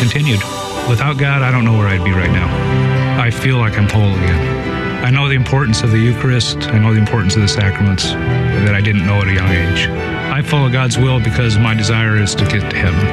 [0.00, 0.65] continued.
[0.88, 3.20] Without God, I don't know where I'd be right now.
[3.20, 5.04] I feel like I'm whole again.
[5.04, 6.68] I know the importance of the Eucharist.
[6.68, 9.88] I know the importance of the sacraments that I didn't know at a young age.
[9.88, 13.06] I follow God's will because my desire is to get to heaven.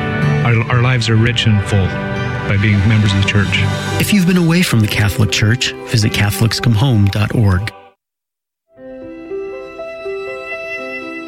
[0.46, 1.88] Our, our lives are rich and full.
[2.48, 3.48] by being members of the church.
[4.02, 7.83] If you've been away from the Catholic Church, visit CatholicsComeHome.org.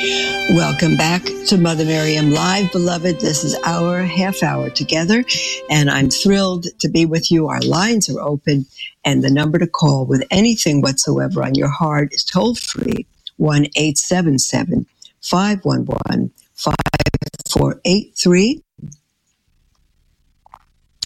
[0.00, 3.20] Welcome back to Mother Miriam Live, beloved.
[3.20, 5.24] This is our half hour together,
[5.68, 7.48] and I'm thrilled to be with you.
[7.48, 8.64] Our lines are open,
[9.04, 13.66] and the number to call with anything whatsoever on your heart is toll free 1
[13.76, 14.86] 877
[15.20, 18.62] 511 5483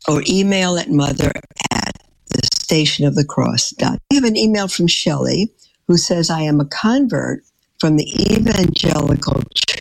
[0.09, 1.33] or email at mother
[1.73, 1.97] at
[2.31, 3.75] the station of the cross.
[3.83, 5.51] I have an email from Shelley
[5.89, 7.43] who says, I am a convert
[7.81, 9.81] from the Evangelical Church.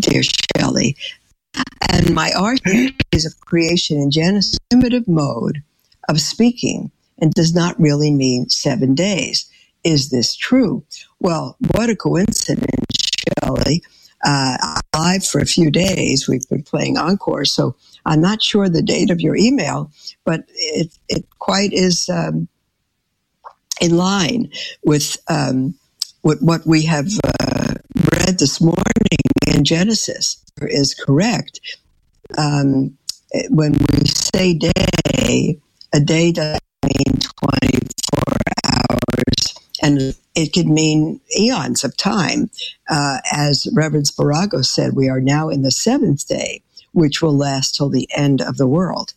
[0.00, 0.96] dear Shelley.
[1.90, 2.60] And my art
[3.12, 5.62] is of creation in Genesis, primitive mode
[6.08, 9.48] of speaking, and does not really mean seven days.
[9.84, 10.84] Is this true?
[11.20, 12.66] Well, what a coincidence,
[13.42, 13.82] Shelley.
[14.24, 14.56] Uh,
[14.96, 16.28] live for a few days.
[16.28, 17.74] We've been playing Encore, so
[18.06, 19.90] I'm not sure the date of your email,
[20.24, 22.48] but it, it quite is um,
[23.82, 24.50] in line
[24.84, 25.74] with um,
[26.22, 27.08] what, what we have
[27.40, 27.74] uh,
[28.12, 28.76] read this morning
[29.48, 31.60] in Genesis is correct.
[32.38, 32.96] Um,
[33.50, 35.58] when we say day,
[35.92, 38.22] a day doesn't mean 24
[38.72, 42.50] hours, and it could mean eons of time.
[42.88, 47.74] Uh, as Reverend Spirago said, we are now in the seventh day, which will last
[47.74, 49.12] till the end of the world.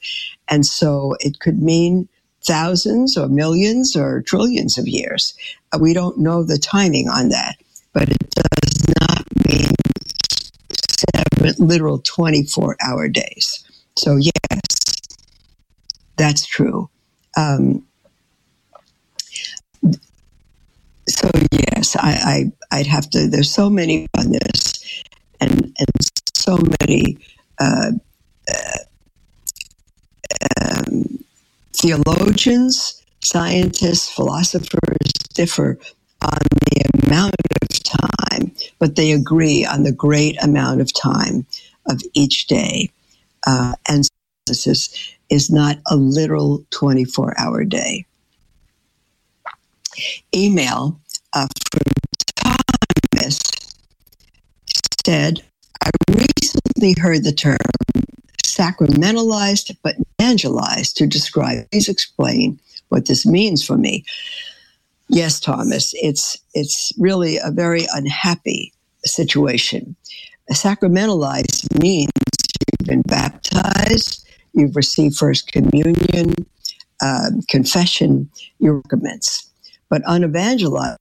[0.47, 2.10] And so it could mean
[2.45, 5.34] thousands or millions or trillions of years.
[5.73, 7.55] Uh, we don't know the timing on that,
[7.93, 9.71] but it does not mean
[10.89, 13.63] seven literal 24 hour days.
[13.97, 15.01] So, yes,
[16.17, 16.89] that's true.
[17.38, 17.86] Um,
[21.08, 23.27] so yes, I, I would have to.
[23.27, 25.03] There's so many on this,
[25.39, 25.89] and and
[26.34, 27.17] so many
[27.60, 27.91] uh,
[28.49, 28.79] uh,
[30.62, 31.23] um,
[31.86, 35.78] theologians, scientists, philosophers differ
[36.24, 36.39] on
[36.71, 41.45] the amount of time, but they agree on the great amount of time
[41.88, 42.89] of each day.
[43.45, 44.08] Uh, and
[44.48, 48.04] this is, is not a literal 24 hour day.
[50.34, 51.00] Email
[51.34, 52.54] uh, from
[53.13, 53.39] Thomas
[55.06, 55.43] said,
[55.84, 57.58] I recently heard the term
[58.55, 61.69] sacramentalized but evangelized to describe.
[61.71, 64.03] Please explain what this means for me.
[65.09, 69.95] Yes, Thomas, it's it's really a very unhappy situation.
[70.51, 72.11] Sacramentalized means
[72.79, 76.33] you've been baptized, you've received First Communion,
[77.01, 79.47] uh, confession, your sacraments.
[79.89, 80.97] But unevangelized,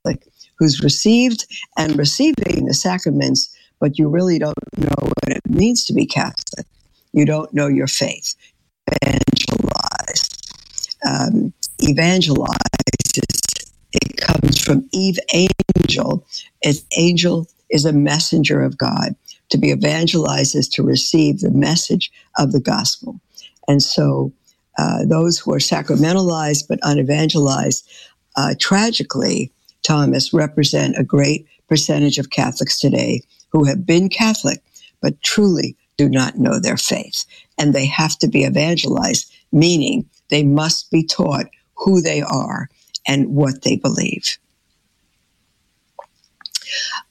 [0.58, 1.46] who's received
[1.78, 6.66] and receiving the sacraments, but you really don't know what it means to be Catholic
[7.14, 8.34] you don't know your faith.
[9.02, 10.28] Evangelize.
[11.06, 16.26] Um, evangelized is, it comes from Eve angel.
[16.64, 19.14] As angel is a messenger of God.
[19.50, 23.20] To be evangelized is to receive the message of the gospel.
[23.68, 24.32] And so
[24.78, 27.88] uh, those who are sacramentalized but unevangelized,
[28.36, 29.52] uh, tragically,
[29.84, 33.22] Thomas, represent a great percentage of Catholics today
[33.52, 34.62] who have been Catholic
[35.00, 37.24] but truly do not know their faith.
[37.58, 42.68] And they have to be evangelized, meaning they must be taught who they are
[43.06, 44.38] and what they believe.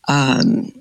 [0.08, 0.72] Um,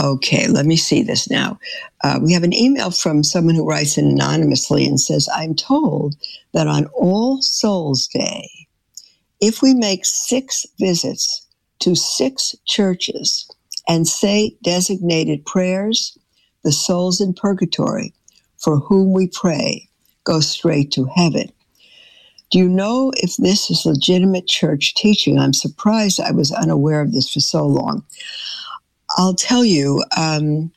[0.00, 1.58] okay, let me see this now.
[2.02, 6.16] Uh, we have an email from someone who writes anonymously and says, I'm told
[6.52, 8.48] that on All Souls Day,
[9.40, 11.46] if we make six visits
[11.80, 13.50] to six churches,
[13.88, 16.16] and say designated prayers,
[16.64, 18.12] the souls in purgatory
[18.58, 19.88] for whom we pray
[20.24, 21.50] go straight to heaven.
[22.50, 25.38] Do you know if this is legitimate church teaching?
[25.38, 28.04] I'm surprised I was unaware of this for so long.
[29.16, 30.70] I'll tell you, um,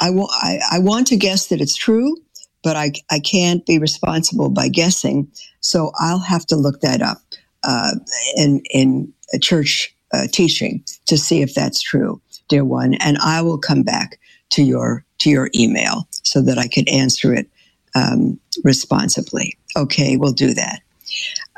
[0.00, 2.16] I, I, I, want to guess that it's true,
[2.62, 5.30] but I, I can't be responsible by guessing.
[5.60, 7.18] So I'll have to look that up
[7.62, 7.92] uh,
[8.36, 12.94] in, in a church uh, teaching to see if that's true, dear one.
[12.96, 14.20] And I will come back
[14.52, 17.48] to your to your email so that I can answer it
[17.96, 19.58] um, responsibly.
[19.76, 20.80] Okay, we'll do that.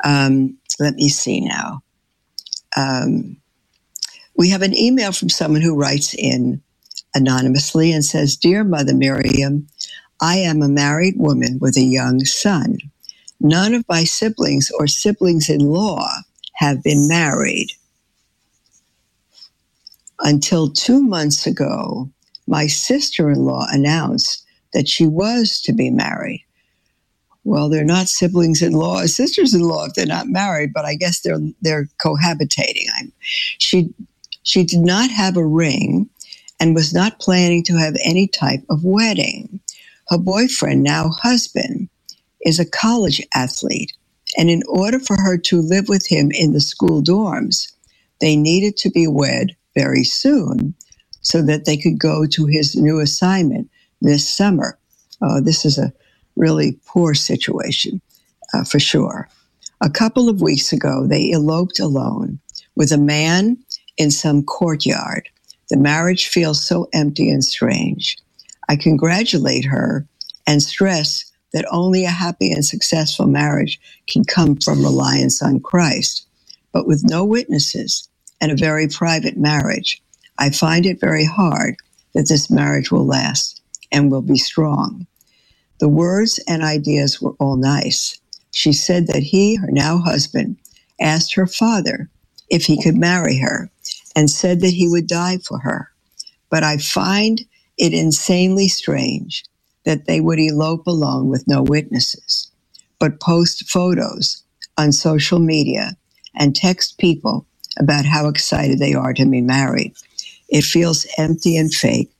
[0.05, 1.81] Um, let me see now.
[2.77, 3.37] Um,
[4.37, 6.61] we have an email from someone who writes in
[7.15, 9.67] anonymously and says Dear Mother Miriam,
[10.21, 12.77] I am a married woman with a young son.
[13.39, 16.07] None of my siblings or siblings in law
[16.55, 17.69] have been married.
[20.19, 22.09] Until two months ago,
[22.47, 26.45] my sister in law announced that she was to be married.
[27.43, 30.95] Well, they're not siblings in law, sisters in law if they're not married, but I
[30.95, 32.87] guess they're they're cohabitating.
[32.99, 33.11] I'm,
[33.57, 33.93] she
[34.43, 36.09] she did not have a ring
[36.59, 39.59] and was not planning to have any type of wedding.
[40.09, 41.89] Her boyfriend, now husband,
[42.41, 43.93] is a college athlete,
[44.37, 47.71] and in order for her to live with him in the school dorms,
[48.19, 50.73] they needed to be wed very soon
[51.21, 53.69] so that they could go to his new assignment
[54.01, 54.79] this summer.
[55.21, 55.93] Uh, this is a
[56.35, 58.01] really poor situation
[58.53, 59.29] uh, for sure.
[59.81, 62.39] A couple of weeks ago, they eloped alone
[62.75, 63.57] with a man
[63.97, 65.29] in some courtyard.
[65.69, 68.17] The marriage feels so empty and strange.
[68.69, 70.07] I congratulate her
[70.47, 76.25] and stress that only a happy and successful marriage can come from reliance on Christ.
[76.73, 78.07] But with no witnesses
[78.41, 80.01] and a very private marriage,
[80.37, 81.75] I find it very hard
[82.13, 83.61] that this marriage will last
[83.91, 85.07] and will be strong.
[85.79, 88.19] The words and ideas were all nice.
[88.51, 90.57] She said that he, her now husband,
[90.99, 92.09] asked her father
[92.49, 93.69] if he could marry her
[94.15, 95.91] and said that he would die for her.
[96.49, 97.45] But I find
[97.77, 99.43] it insanely strange
[99.85, 102.51] that they would elope alone with no witnesses,
[102.99, 104.43] but post photos
[104.77, 105.95] on social media
[106.35, 107.45] and text people
[107.79, 109.93] about how excited they are to be married.
[110.49, 112.11] It feels empty and fake.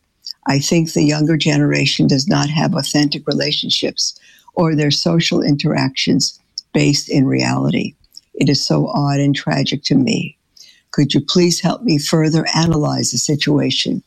[0.47, 4.19] I think the younger generation does not have authentic relationships
[4.55, 6.39] or their social interactions
[6.73, 7.95] based in reality.
[8.35, 10.37] It is so odd and tragic to me.
[10.91, 14.03] Could you please help me further analyze the situation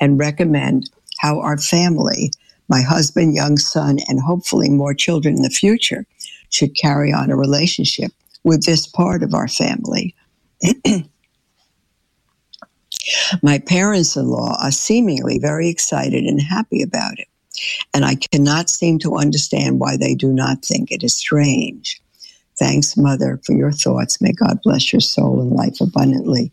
[0.00, 0.90] and recommend
[1.20, 2.32] how our family
[2.68, 6.06] my husband, young son, and hopefully more children in the future
[6.50, 8.12] should carry on a relationship
[8.44, 10.14] with this part of our family.
[13.42, 17.28] my parents in law are seemingly very excited and happy about it,
[17.94, 22.00] and I cannot seem to understand why they do not think it is strange.
[22.58, 24.20] Thanks, Mother, for your thoughts.
[24.20, 26.52] May God bless your soul and life abundantly.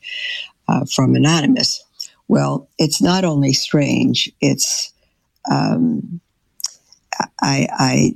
[0.67, 1.83] Uh, from Anonymous.
[2.27, 4.91] Well, it's not only strange, it's
[5.51, 6.19] um,
[7.39, 8.13] I, I,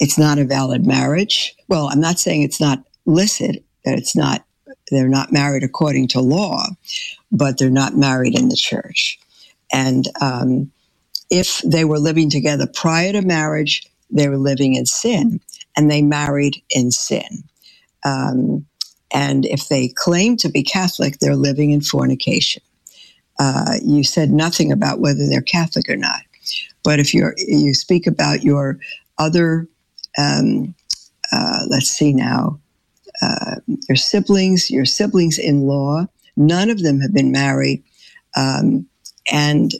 [0.00, 1.54] it's not a valid marriage.
[1.68, 4.46] Well, I'm not saying it's not licit, that it's not,
[4.92, 6.66] they're not married according to law,
[7.32, 9.18] but they're not married in the church.
[9.72, 10.70] And um,
[11.30, 15.40] if they were living together prior to marriage, they were living in sin
[15.76, 17.44] and they married in sin.
[18.04, 18.66] Um,
[19.12, 22.62] and if they claim to be Catholic, they're living in fornication.
[23.38, 26.20] Uh, you said nothing about whether they're Catholic or not.
[26.82, 28.78] But if you're you speak about your
[29.18, 29.68] other,
[30.18, 30.74] um,
[31.32, 32.60] uh, let's see now,
[33.22, 33.56] uh,
[33.88, 36.06] your siblings, your siblings in law,
[36.36, 37.82] none of them have been married,
[38.36, 38.86] um,
[39.30, 39.72] and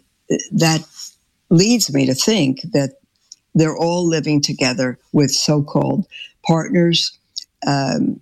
[0.53, 0.86] that
[1.51, 2.93] leads me to think that
[3.55, 6.07] they're all living together with so-called
[6.47, 7.18] partners,
[7.66, 8.20] um,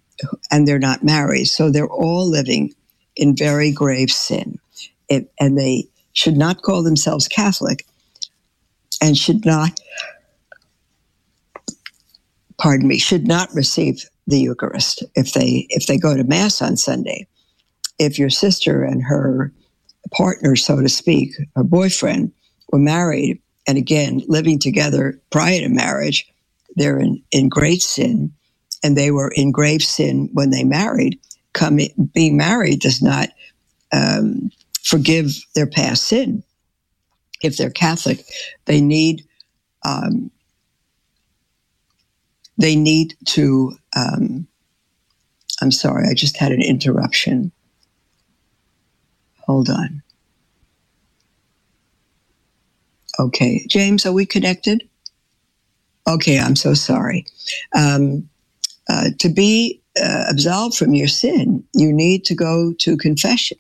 [0.51, 1.47] and they're not married.
[1.47, 2.75] So they're all living
[3.14, 4.59] in very grave sin,
[5.09, 7.87] it, and they should not call themselves Catholic
[9.01, 9.81] and should not,
[12.59, 16.77] pardon me, should not receive the Eucharist if they if they go to Mass on
[16.77, 17.27] Sunday.
[17.99, 19.53] If your sister and her
[20.12, 22.33] partner, so to speak, her boyfriend,
[22.73, 26.27] were married and again living together prior to marriage,
[26.77, 28.33] they're in, in great sin,
[28.85, 31.21] and they were in grave sin when they married.
[31.55, 33.31] Coming being married does not
[33.93, 34.51] um,
[34.85, 36.43] forgive their past sin
[37.43, 38.25] if they're Catholic,
[38.66, 39.25] they need
[39.87, 40.31] um,
[42.59, 43.77] they need to.
[44.01, 44.46] Um,
[45.62, 47.53] I'm sorry, I just had an interruption.
[49.46, 50.03] Hold on.
[53.18, 54.88] Okay, James, are we connected?
[56.09, 57.26] Okay, I'm so sorry.
[57.76, 58.28] Um,
[58.88, 63.59] uh, to be uh, absolved from your sin, you need to go to confession.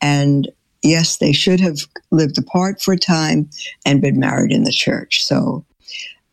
[0.00, 0.48] And
[0.82, 3.50] yes, they should have lived apart for a time
[3.84, 5.24] and been married in the church.
[5.24, 5.64] So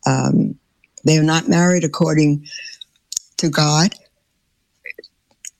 [0.06, 0.54] um,
[1.04, 2.46] they are not married according
[3.38, 3.94] to God.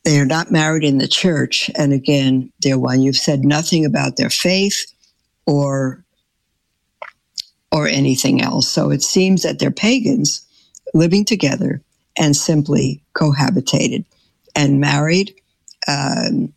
[0.04, 1.70] They are not married in the church.
[1.76, 4.86] And again, dear one, you've said nothing about their faith
[5.46, 6.04] or
[7.72, 8.68] or anything else.
[8.68, 10.46] So it seems that they're pagans
[10.94, 11.82] living together
[12.16, 14.04] and simply cohabitated
[14.54, 15.34] and married.
[15.88, 16.52] Um,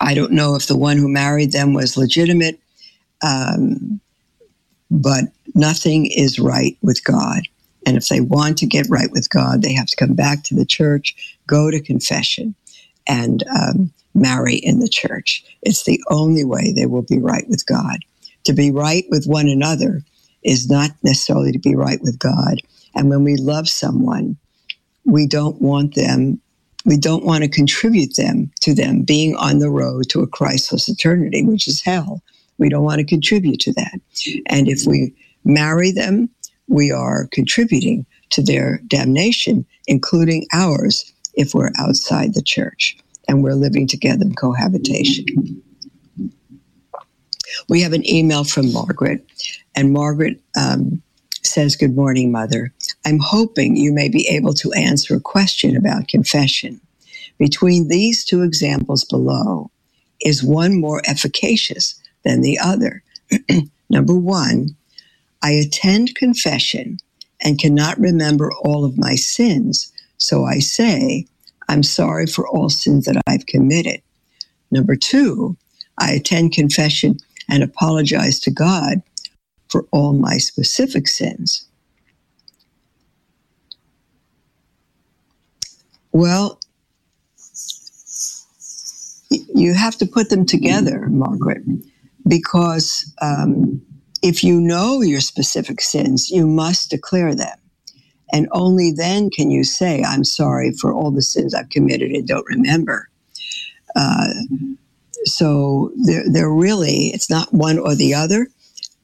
[0.00, 2.60] I don't know if the one who married them was legitimate,
[3.22, 4.00] um,
[4.90, 7.42] but nothing is right with God.
[7.86, 10.54] And if they want to get right with God, they have to come back to
[10.54, 12.54] the church, go to confession,
[13.06, 15.44] and um, marry in the church.
[15.62, 17.98] It's the only way they will be right with God.
[18.44, 20.02] To be right with one another
[20.42, 22.60] is not necessarily to be right with God.
[22.94, 24.36] And when we love someone,
[25.04, 26.40] we don't want them,
[26.84, 30.88] we don't want to contribute them to them being on the road to a Christless
[30.88, 32.22] eternity, which is hell.
[32.58, 34.00] We don't want to contribute to that.
[34.46, 35.14] And if we
[35.44, 36.28] marry them,
[36.68, 42.96] we are contributing to their damnation, including ours if we're outside the church
[43.28, 45.62] and we're living together in cohabitation.
[47.68, 49.24] We have an email from Margaret,
[49.74, 51.02] and Margaret um,
[51.42, 52.72] says, Good morning, Mother.
[53.06, 56.80] I'm hoping you may be able to answer a question about confession.
[57.38, 59.70] Between these two examples below,
[60.20, 63.02] is one more efficacious than the other?
[63.90, 64.76] Number one,
[65.44, 66.96] I attend confession
[67.42, 71.26] and cannot remember all of my sins, so I say,
[71.68, 74.00] I'm sorry for all sins that I've committed.
[74.70, 75.54] Number two,
[75.98, 77.18] I attend confession
[77.50, 79.02] and apologize to God
[79.68, 81.68] for all my specific sins.
[86.12, 86.58] Well,
[89.54, 91.64] you have to put them together, Margaret,
[92.26, 93.82] because um,
[94.24, 97.58] if you know your specific sins, you must declare them.
[98.32, 102.26] And only then can you say, I'm sorry for all the sins I've committed and
[102.26, 103.10] don't remember.
[103.94, 104.32] Uh,
[105.24, 108.48] so they're, they're really, it's not one or the other,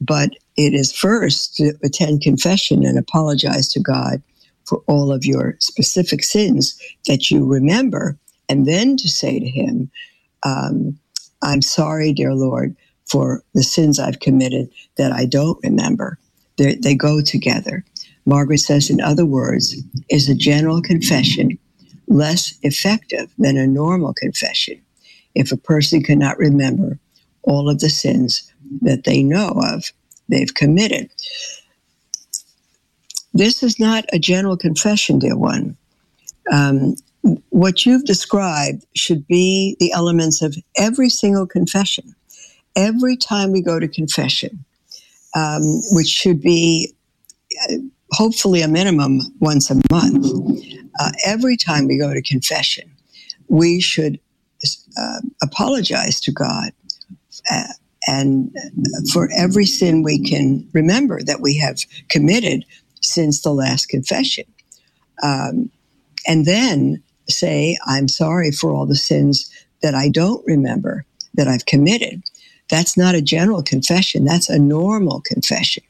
[0.01, 4.23] but it is first to attend confession and apologize to God
[4.65, 8.17] for all of your specific sins that you remember,
[8.49, 9.91] and then to say to Him,
[10.43, 10.97] um,
[11.43, 12.75] I'm sorry, dear Lord,
[13.11, 16.17] for the sins I've committed that I don't remember.
[16.57, 17.83] They're, they go together.
[18.25, 19.75] Margaret says, in other words,
[20.09, 21.57] is a general confession
[22.07, 24.81] less effective than a normal confession
[25.33, 26.99] if a person cannot remember
[27.43, 28.51] all of the sins
[28.81, 29.91] that they know of
[30.29, 31.09] they've committed.
[33.33, 35.77] This is not a general confession, dear one.
[36.51, 36.95] Um,
[37.49, 42.15] what you've described should be the elements of every single confession.
[42.75, 44.63] Every time we go to confession,
[45.35, 45.61] um,
[45.91, 46.93] which should be
[47.69, 47.75] uh,
[48.11, 50.25] hopefully a minimum once a month,
[50.99, 52.91] uh, every time we go to confession,
[53.47, 54.19] we should
[54.97, 56.71] uh, apologize to God
[57.51, 57.63] uh,
[58.07, 58.55] and
[59.13, 61.77] for every sin we can remember that we have
[62.09, 62.65] committed
[63.01, 64.45] since the last confession.
[65.23, 65.69] Um,
[66.27, 69.49] and then say, I'm sorry for all the sins
[69.81, 71.05] that I don't remember
[71.35, 72.21] that I've committed.
[72.71, 75.83] That's not a general confession, that's a normal confession.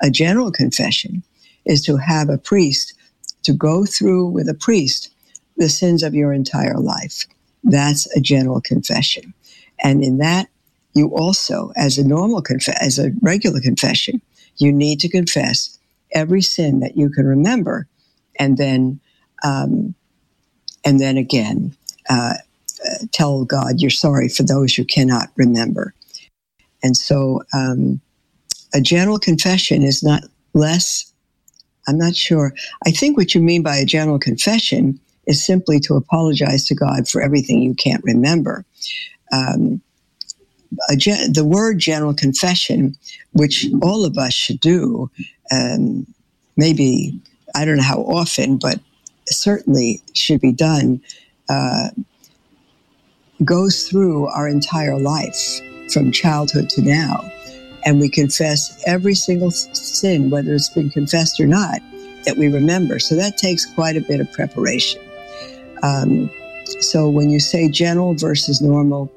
[0.00, 1.22] A general confession
[1.66, 2.94] is to have a priest
[3.42, 5.10] to go through with a priest
[5.58, 7.26] the sins of your entire life.
[7.64, 9.34] That's a general confession.
[9.82, 10.48] And in that,
[10.94, 14.22] you also, as a normal confess, as a regular confession,
[14.56, 15.78] you need to confess
[16.12, 17.86] every sin that you can remember,
[18.38, 19.00] and then,
[19.44, 19.94] um,
[20.84, 21.76] and then again,
[22.08, 22.34] uh,
[22.84, 25.94] uh, tell God you're sorry for those you cannot remember.
[26.82, 28.00] And so, um,
[28.72, 30.24] a general confession is not
[30.54, 31.12] less.
[31.88, 32.52] I'm not sure.
[32.86, 37.08] I think what you mean by a general confession is simply to apologize to God
[37.08, 38.64] for everything you can't remember.
[39.32, 39.80] Um,
[40.96, 42.96] gen- the word general confession,
[43.32, 45.10] which all of us should do,
[45.50, 46.06] um,
[46.56, 47.20] maybe,
[47.54, 48.78] I don't know how often, but
[49.26, 51.00] certainly should be done,
[51.48, 51.88] uh,
[53.44, 55.60] goes through our entire life
[55.92, 57.30] from childhood to now.
[57.84, 61.80] And we confess every single sin, whether it's been confessed or not,
[62.24, 62.98] that we remember.
[62.98, 65.00] So that takes quite a bit of preparation.
[65.82, 66.30] Um,
[66.80, 69.10] so when you say general versus normal,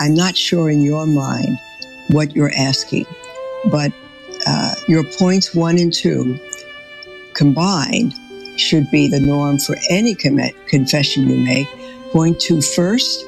[0.00, 1.58] I'm not sure in your mind
[2.08, 3.06] what you're asking,
[3.70, 3.92] but
[4.46, 6.38] uh, your points one and two
[7.34, 8.14] combined
[8.56, 11.68] should be the norm for any commit, confession you make.
[12.10, 13.24] Point two first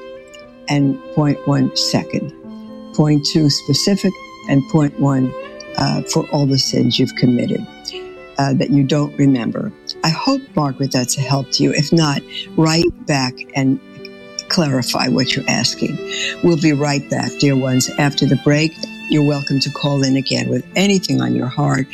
[0.68, 2.32] and point one second.
[2.94, 4.12] Point two specific
[4.48, 5.32] and point one
[5.76, 7.66] uh, for all the sins you've committed
[8.38, 9.72] uh, that you don't remember.
[10.02, 11.72] I hope, Margaret, that's a help to you.
[11.72, 12.22] If not,
[12.56, 13.78] write back and
[14.48, 15.96] clarify what you're asking.
[16.42, 18.72] We'll be right back, dear ones, after the break.
[19.10, 21.86] you're welcome to call in again with anything on your heart.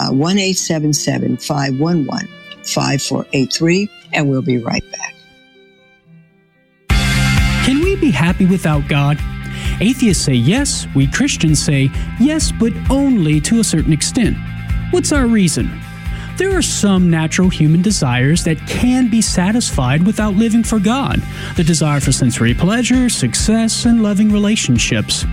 [0.00, 2.28] Uh, 1 877 511
[2.64, 5.14] 5483, and we'll be right back.
[7.64, 9.18] Can we be happy without God?
[9.82, 14.36] Atheists say yes, we Christians say yes, but only to a certain extent.
[14.92, 15.81] What's our reason?
[16.38, 21.22] There are some natural human desires that can be satisfied without living for God
[21.56, 25.24] the desire for sensory pleasure, success, and loving relationships.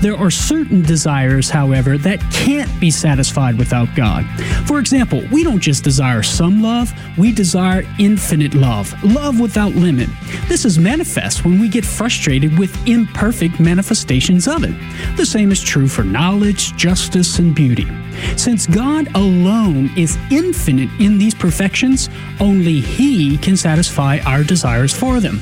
[0.00, 4.26] There are certain desires, however, that can't be satisfied without God.
[4.66, 10.08] For example, we don't just desire some love, we desire infinite love, love without limit.
[10.48, 14.74] This is manifest when we get frustrated with imperfect manifestations of it.
[15.16, 17.86] The same is true for knowledge, justice, and beauty.
[18.36, 20.47] Since God alone is infinite
[20.98, 22.08] in these perfections,
[22.40, 25.40] only He can satisfy our desires for them.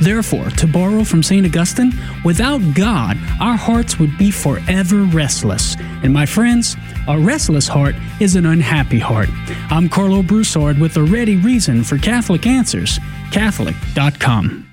[0.00, 1.46] Therefore, to borrow from St.
[1.46, 1.92] Augustine,
[2.24, 5.76] without God, our hearts would be forever restless.
[6.02, 6.76] And my friends,
[7.08, 9.28] a restless heart is an unhappy heart.
[9.70, 12.98] I'm Karlo Broussard with a ready reason for Catholic Answers,
[13.32, 14.66] Catholic.com.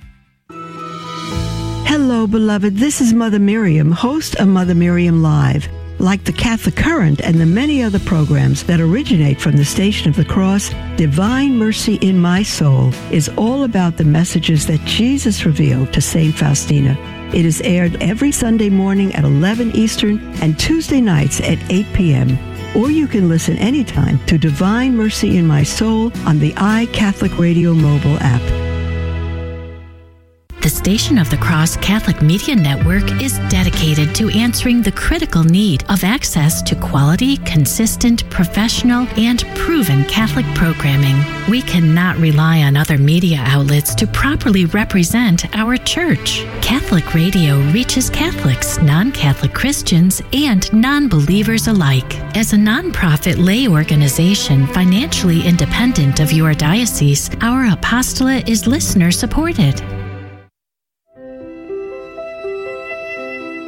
[1.85, 2.75] Hello, beloved.
[2.75, 5.67] This is Mother Miriam, host of Mother Miriam Live.
[5.99, 10.15] Like the Catholic Current and the many other programs that originate from the Station of
[10.15, 15.93] the Cross, Divine Mercy in My Soul is all about the messages that Jesus revealed
[15.93, 16.35] to St.
[16.35, 16.97] Faustina.
[17.33, 22.37] It is aired every Sunday morning at 11 Eastern and Tuesday nights at 8 p.m.
[22.75, 27.73] Or you can listen anytime to Divine Mercy in My Soul on the iCatholic Radio
[27.73, 28.72] mobile app.
[30.73, 36.03] Station of the Cross Catholic Media Network is dedicated to answering the critical need of
[36.03, 41.15] access to quality, consistent, professional, and proven Catholic programming.
[41.47, 46.43] We cannot rely on other media outlets to properly represent our church.
[46.61, 52.17] Catholic radio reaches Catholics, non Catholic Christians, and non believers alike.
[52.35, 59.92] As a nonprofit lay organization financially independent of your diocese, our apostolate is listener supported.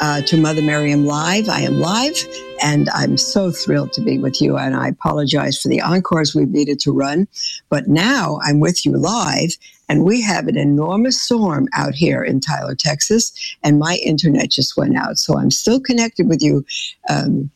[0.00, 1.48] uh, to Mother Miriam Live.
[1.48, 2.16] I am live
[2.62, 4.56] and I'm so thrilled to be with you.
[4.56, 7.28] And I apologize for the encores we needed to run,
[7.68, 9.50] but now I'm with you live.
[9.88, 13.32] And we have an enormous storm out here in Tyler, Texas,
[13.62, 15.18] and my internet just went out.
[15.18, 16.64] So I'm still connected with you
[17.08, 17.50] um,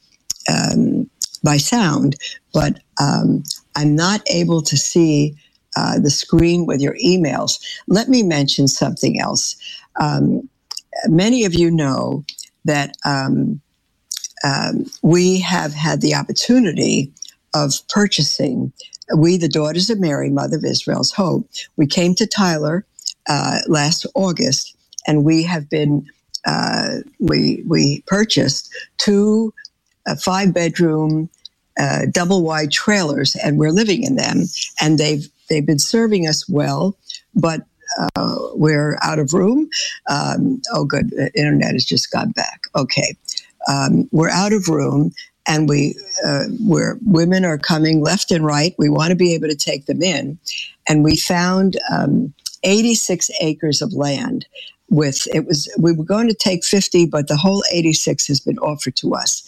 [0.49, 1.11] um,
[1.43, 2.17] by sound,
[2.53, 3.43] but um,
[3.77, 5.35] I'm not able to see
[5.77, 7.61] uh, the screen with your emails.
[7.87, 9.57] Let me mention something else.
[10.01, 10.50] Um,
[11.09, 12.25] many of you know
[12.65, 13.61] that um,
[14.45, 17.13] um, we have had the opportunity
[17.55, 18.73] of purchasing.
[19.17, 22.87] We, the Daughters of Mary, Mother of Israel's Hope, we came to Tyler
[23.29, 24.77] uh, last August,
[25.07, 26.07] and we have been
[26.47, 29.55] uh, we we purchased two
[30.07, 31.31] uh, five bedroom
[32.13, 34.45] double wide trailers, and we're living in them,
[34.81, 36.97] and they've they've been serving us well,
[37.35, 37.63] but
[38.17, 39.69] uh, we're out of room.
[40.09, 41.11] Um, oh, good.
[41.11, 42.69] The internet has just gone back.
[42.77, 43.15] Okay
[43.69, 45.13] um, we're out of room
[45.49, 48.75] and we uh, where women are coming left and right.
[48.79, 50.39] We want to be able to take them in,
[50.89, 52.33] and we found um,
[52.63, 54.47] 86 acres of land.
[54.91, 58.59] With it was we were going to take 50, but the whole 86 has been
[58.59, 59.45] offered to us.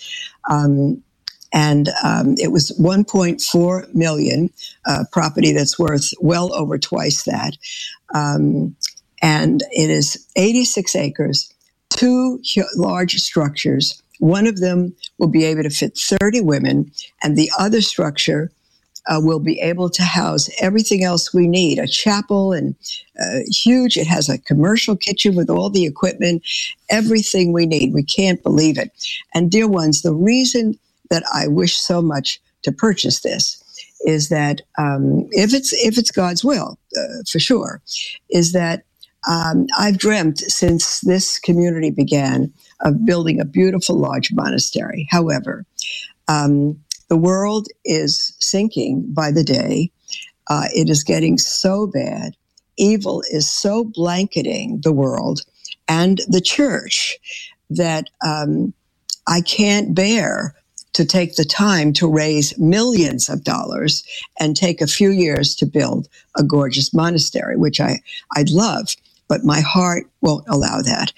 [0.51, 1.03] Um,
[1.55, 4.51] and um, it was 1.4 million
[4.87, 7.57] uh, property that's worth well over twice that
[8.15, 8.75] um,
[9.21, 11.53] and it is 86 acres
[11.91, 12.41] two
[12.77, 16.93] large structures one of them will be able to fit 30 women,
[17.25, 18.53] and the other structure
[19.09, 22.77] uh, will be able to house everything else we need a chapel and
[23.21, 23.97] uh, huge.
[23.97, 26.45] It has a commercial kitchen with all the equipment,
[26.89, 27.93] everything we need.
[27.93, 28.93] We can't believe it.
[29.35, 30.79] And, dear ones, the reason
[31.11, 33.62] that I wish so much to purchase this
[34.07, 37.83] is that um, if it's if it's God's will, uh, for sure,
[38.31, 38.85] is that
[39.29, 45.09] um, I've dreamt since this community began of building a beautiful large monastery.
[45.11, 45.67] However,
[46.29, 49.93] um, the world is sinking by the day.
[50.49, 52.37] Uh, it is getting so bad.
[52.79, 55.43] Evil is so blanketing the world
[55.89, 57.19] and the church
[57.71, 58.73] that um,
[59.29, 60.55] I can't bear
[60.95, 64.05] to take the time to raise millions of dollars
[64.41, 68.01] and take a few years to build a gorgeous monastery, which I,
[68.37, 68.95] I'd love,
[69.29, 71.13] but my heart won't allow that.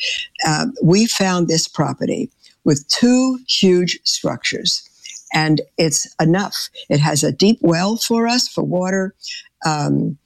[0.46, 2.30] Uh, we found this property
[2.64, 4.88] with two huge structures,
[5.32, 6.68] and it's enough.
[6.88, 9.14] It has a deep well for us for water.
[9.66, 10.18] Um,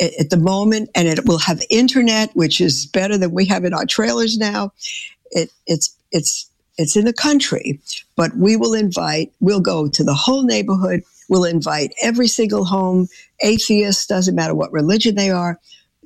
[0.00, 3.72] at the moment, and it will have internet, which is better than we have in
[3.72, 4.72] our trailers now.
[5.30, 7.80] It, it's it's it's in the country,
[8.16, 11.02] but we will invite, we'll go to the whole neighborhood.
[11.28, 13.08] We'll invite every single home,
[13.40, 15.58] atheists, doesn't matter what religion they are,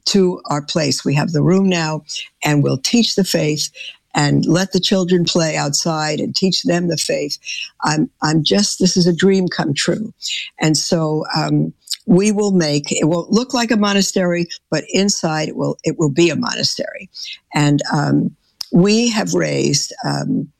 [0.07, 1.05] to our place.
[1.05, 2.05] We have the room now,
[2.45, 3.71] and we'll teach the faith
[4.15, 7.39] and let the children play outside and teach them the faith.
[7.83, 10.13] I'm, I'm just, this is a dream come true.
[10.61, 11.73] And so, um,
[12.07, 16.09] we will make it won't look like a monastery but inside it will it will
[16.09, 17.11] be a monastery
[17.53, 18.35] and um,
[18.73, 20.51] we have raised um,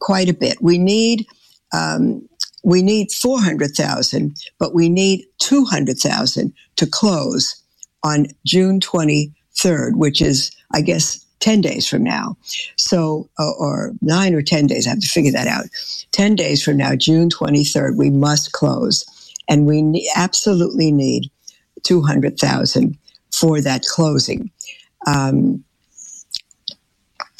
[0.00, 0.58] quite a bit.
[0.60, 1.26] We need
[1.72, 2.28] um,
[2.64, 7.62] we need four hundred thousand, but we need two hundred thousand to close
[8.04, 12.36] on June twenty third, which is I guess 10 days from now.
[12.76, 15.66] So, uh, or nine or 10 days, I have to figure that out.
[16.12, 19.04] 10 days from now, June 23rd, we must close.
[19.48, 21.30] And we ne- absolutely need
[21.82, 22.96] 200,000
[23.32, 24.50] for that closing.
[25.06, 25.64] Um,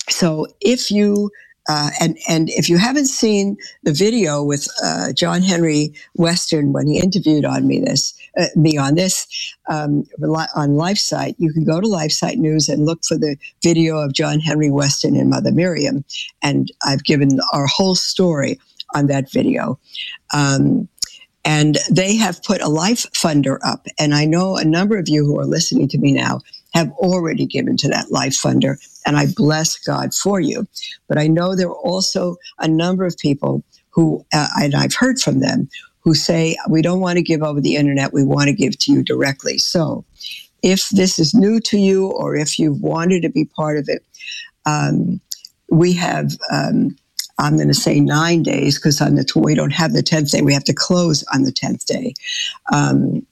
[0.08, 1.30] so if you
[1.68, 6.86] uh, and and if you haven't seen the video with uh, John Henry Weston when
[6.88, 9.26] he interviewed on me this uh, me on this
[9.68, 10.04] um,
[10.56, 14.40] on LifeSite, you can go to LifeSite News and look for the video of John
[14.40, 16.04] Henry Weston and Mother Miriam,
[16.42, 18.58] and I've given our whole story
[18.94, 19.78] on that video.
[20.34, 20.88] Um,
[21.44, 25.24] and they have put a life funder up, and I know a number of you
[25.24, 26.40] who are listening to me now
[26.74, 30.66] have already given to that life funder and I bless God for you.
[31.08, 35.20] But I know there are also a number of people who, uh, and I've heard
[35.20, 35.68] from them,
[36.00, 38.92] who say, we don't want to give over the internet, we want to give to
[38.92, 39.58] you directly.
[39.58, 40.04] So
[40.62, 44.04] if this is new to you or if you've wanted to be part of it,
[44.66, 45.20] um,
[45.70, 46.32] we have.
[46.50, 46.96] Um,
[47.38, 50.42] I'm going to say nine days because on the we don't have the tenth day.
[50.42, 52.14] We have to close on the tenth day.
[52.72, 53.26] Um,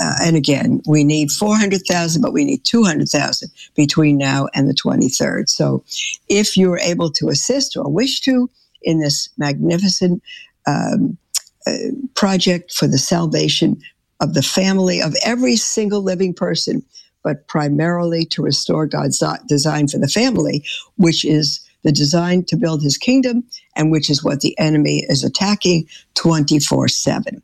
[0.00, 5.48] uh, and again, we need 400,000, but we need 200,000 between now and the 23rd.
[5.48, 5.84] So
[6.28, 8.48] if you're able to assist or wish to
[8.82, 10.22] in this magnificent
[10.66, 11.18] um,
[11.66, 11.72] uh,
[12.14, 13.80] project for the salvation
[14.20, 16.84] of the family of every single living person,
[17.24, 20.64] but primarily to restore God's design for the family,
[20.96, 23.44] which is the design to build his kingdom
[23.76, 27.42] and which is what the enemy is attacking 24 7.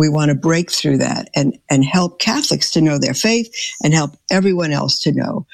[0.00, 3.92] We want to break through that and, and help Catholics to know their faith and
[3.92, 5.46] help everyone else to know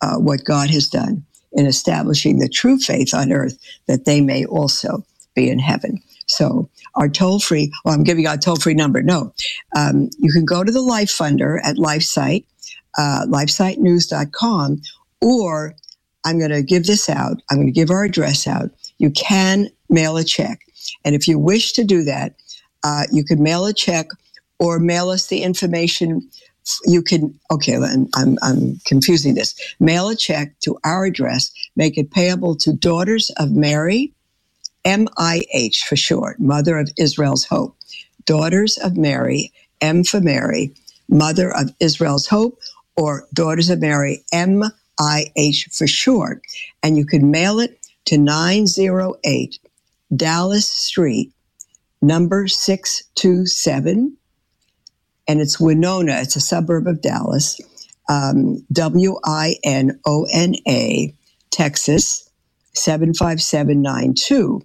[0.00, 4.44] uh, what God has done in establishing the true faith on earth that they may
[4.44, 6.00] also be in heaven.
[6.28, 9.02] So our toll free, well, I'm giving out a toll free number.
[9.02, 9.34] No,
[9.76, 12.44] um, you can go to the Life Funder at LifeSite,
[12.96, 14.80] uh, lifesitenews.com,
[15.22, 15.74] or
[16.24, 17.42] I'm going to give this out.
[17.50, 18.70] I'm going to give our address out.
[18.98, 20.60] You can mail a check.
[21.04, 22.36] And if you wish to do that,
[22.84, 24.08] uh, you could mail a check
[24.58, 26.28] or mail us the information.
[26.84, 27.76] You can, okay,
[28.14, 29.54] I'm, I'm confusing this.
[29.80, 34.12] Mail a check to our address, make it payable to Daughters of Mary,
[34.84, 37.76] MIH for short, Mother of Israel's Hope.
[38.26, 40.72] Daughters of Mary, M for Mary,
[41.08, 42.58] Mother of Israel's Hope,
[42.96, 46.42] or Daughters of Mary, MIH for short.
[46.82, 49.58] And you can mail it to 908
[50.14, 51.32] Dallas Street,
[52.00, 54.16] number 627,
[55.26, 56.20] and it's Winona.
[56.20, 57.60] It's a suburb of Dallas,
[58.08, 61.14] um, W I N O N A,
[61.50, 62.30] Texas,
[62.74, 64.62] 75792.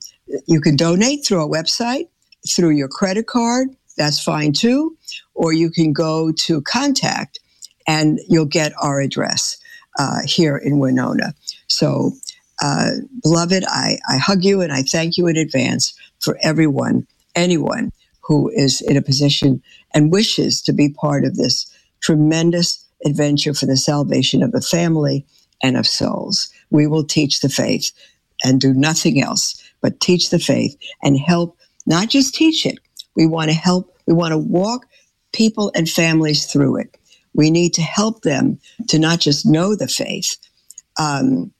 [0.46, 2.08] you can donate through our website,
[2.46, 4.96] through your credit card, that's fine too.
[5.34, 7.38] Or you can go to contact
[7.86, 9.56] and you'll get our address
[9.98, 11.34] uh, here in Winona.
[11.68, 12.12] So,
[12.62, 12.92] uh,
[13.22, 17.92] beloved, I, I hug you and I thank you in advance for everyone, anyone
[18.22, 21.66] who is in a position and wishes to be part of this
[22.00, 25.26] tremendous adventure for the salvation of the family
[25.62, 26.48] and of souls.
[26.70, 27.90] We will teach the faith
[28.42, 32.78] and do nothing else but teach the faith and help, not just teach it,
[33.16, 34.86] we want to help, we want to walk
[35.32, 36.96] people and families through it.
[37.34, 38.58] We need to help them
[38.88, 40.36] to not just know the faith,
[40.98, 41.52] um,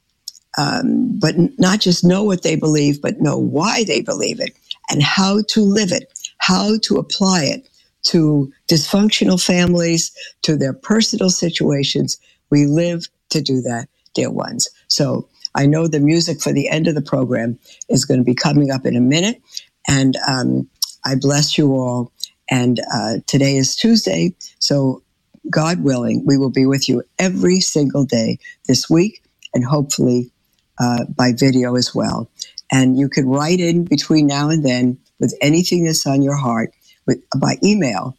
[0.56, 4.56] um, but not just know what they believe, but know why they believe it
[4.90, 7.68] and how to live it, how to apply it
[8.04, 12.18] to dysfunctional families, to their personal situations.
[12.50, 14.68] We live to do that, dear ones.
[14.88, 18.34] So I know the music for the end of the program is going to be
[18.34, 19.40] coming up in a minute.
[19.88, 20.68] And um,
[21.04, 22.12] I bless you all.
[22.50, 24.34] And uh, today is Tuesday.
[24.58, 25.02] So,
[25.50, 30.30] God willing, we will be with you every single day this week and hopefully
[30.78, 32.30] uh, by video as well.
[32.72, 36.72] And you can write in between now and then with anything that's on your heart
[37.06, 38.16] with, by email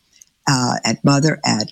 [0.48, 1.72] uh, at mother at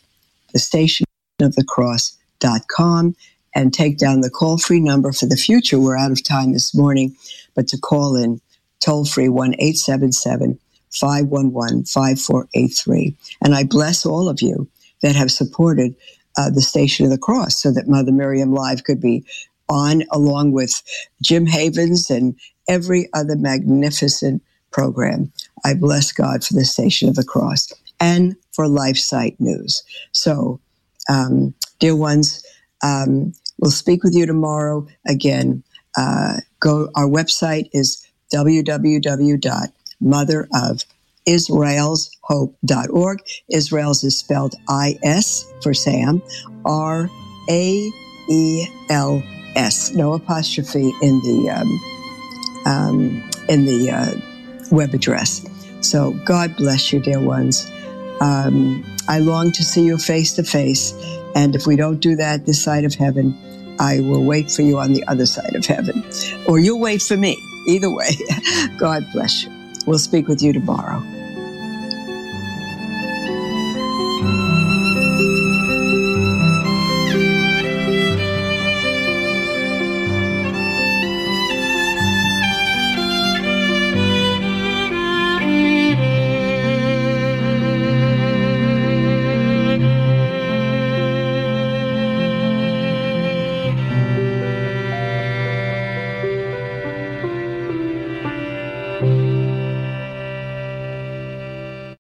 [0.54, 1.06] the station
[1.40, 3.16] of the cross.com
[3.56, 5.80] and take down the call free number for the future.
[5.80, 7.16] We're out of time this morning,
[7.56, 8.42] but to call in
[8.80, 10.60] toll free 1 877
[10.94, 13.16] 511 5483.
[13.44, 14.70] And I bless all of you
[15.02, 15.96] that have supported
[16.38, 19.26] uh, the Station of the Cross so that Mother Miriam Live could be
[19.70, 20.82] on along with
[21.22, 22.36] Jim Havens and
[22.68, 25.32] every other magnificent program.
[25.66, 29.84] I bless God for the Station of the Cross and for LifeSite News.
[30.12, 30.60] So,
[31.10, 32.46] um, dear ones,
[32.84, 34.88] um, we'll speak with you tomorrow.
[35.08, 35.64] Again,
[35.98, 36.90] uh, go.
[36.96, 38.06] Our website is
[40.04, 40.88] www.motherof.israelshope.org.
[41.26, 43.20] Israel's Hope.org.
[43.50, 46.22] Israel's is spelled I S for Sam,
[46.66, 47.10] R
[47.50, 47.92] A
[48.30, 49.24] E L
[49.56, 55.46] S, no apostrophe in the um, um, in the uh, web address.
[55.82, 57.70] So God bless you, dear ones.
[58.22, 60.94] Um, I long to see you face to face,
[61.36, 63.38] and if we don't do that this side of heaven,
[63.80, 66.04] I will wait for you on the other side of heaven,
[66.48, 67.38] or you'll wait for me.
[67.68, 68.12] Either way,
[68.78, 69.63] God bless you.
[69.86, 71.04] We'll speak with you tomorrow.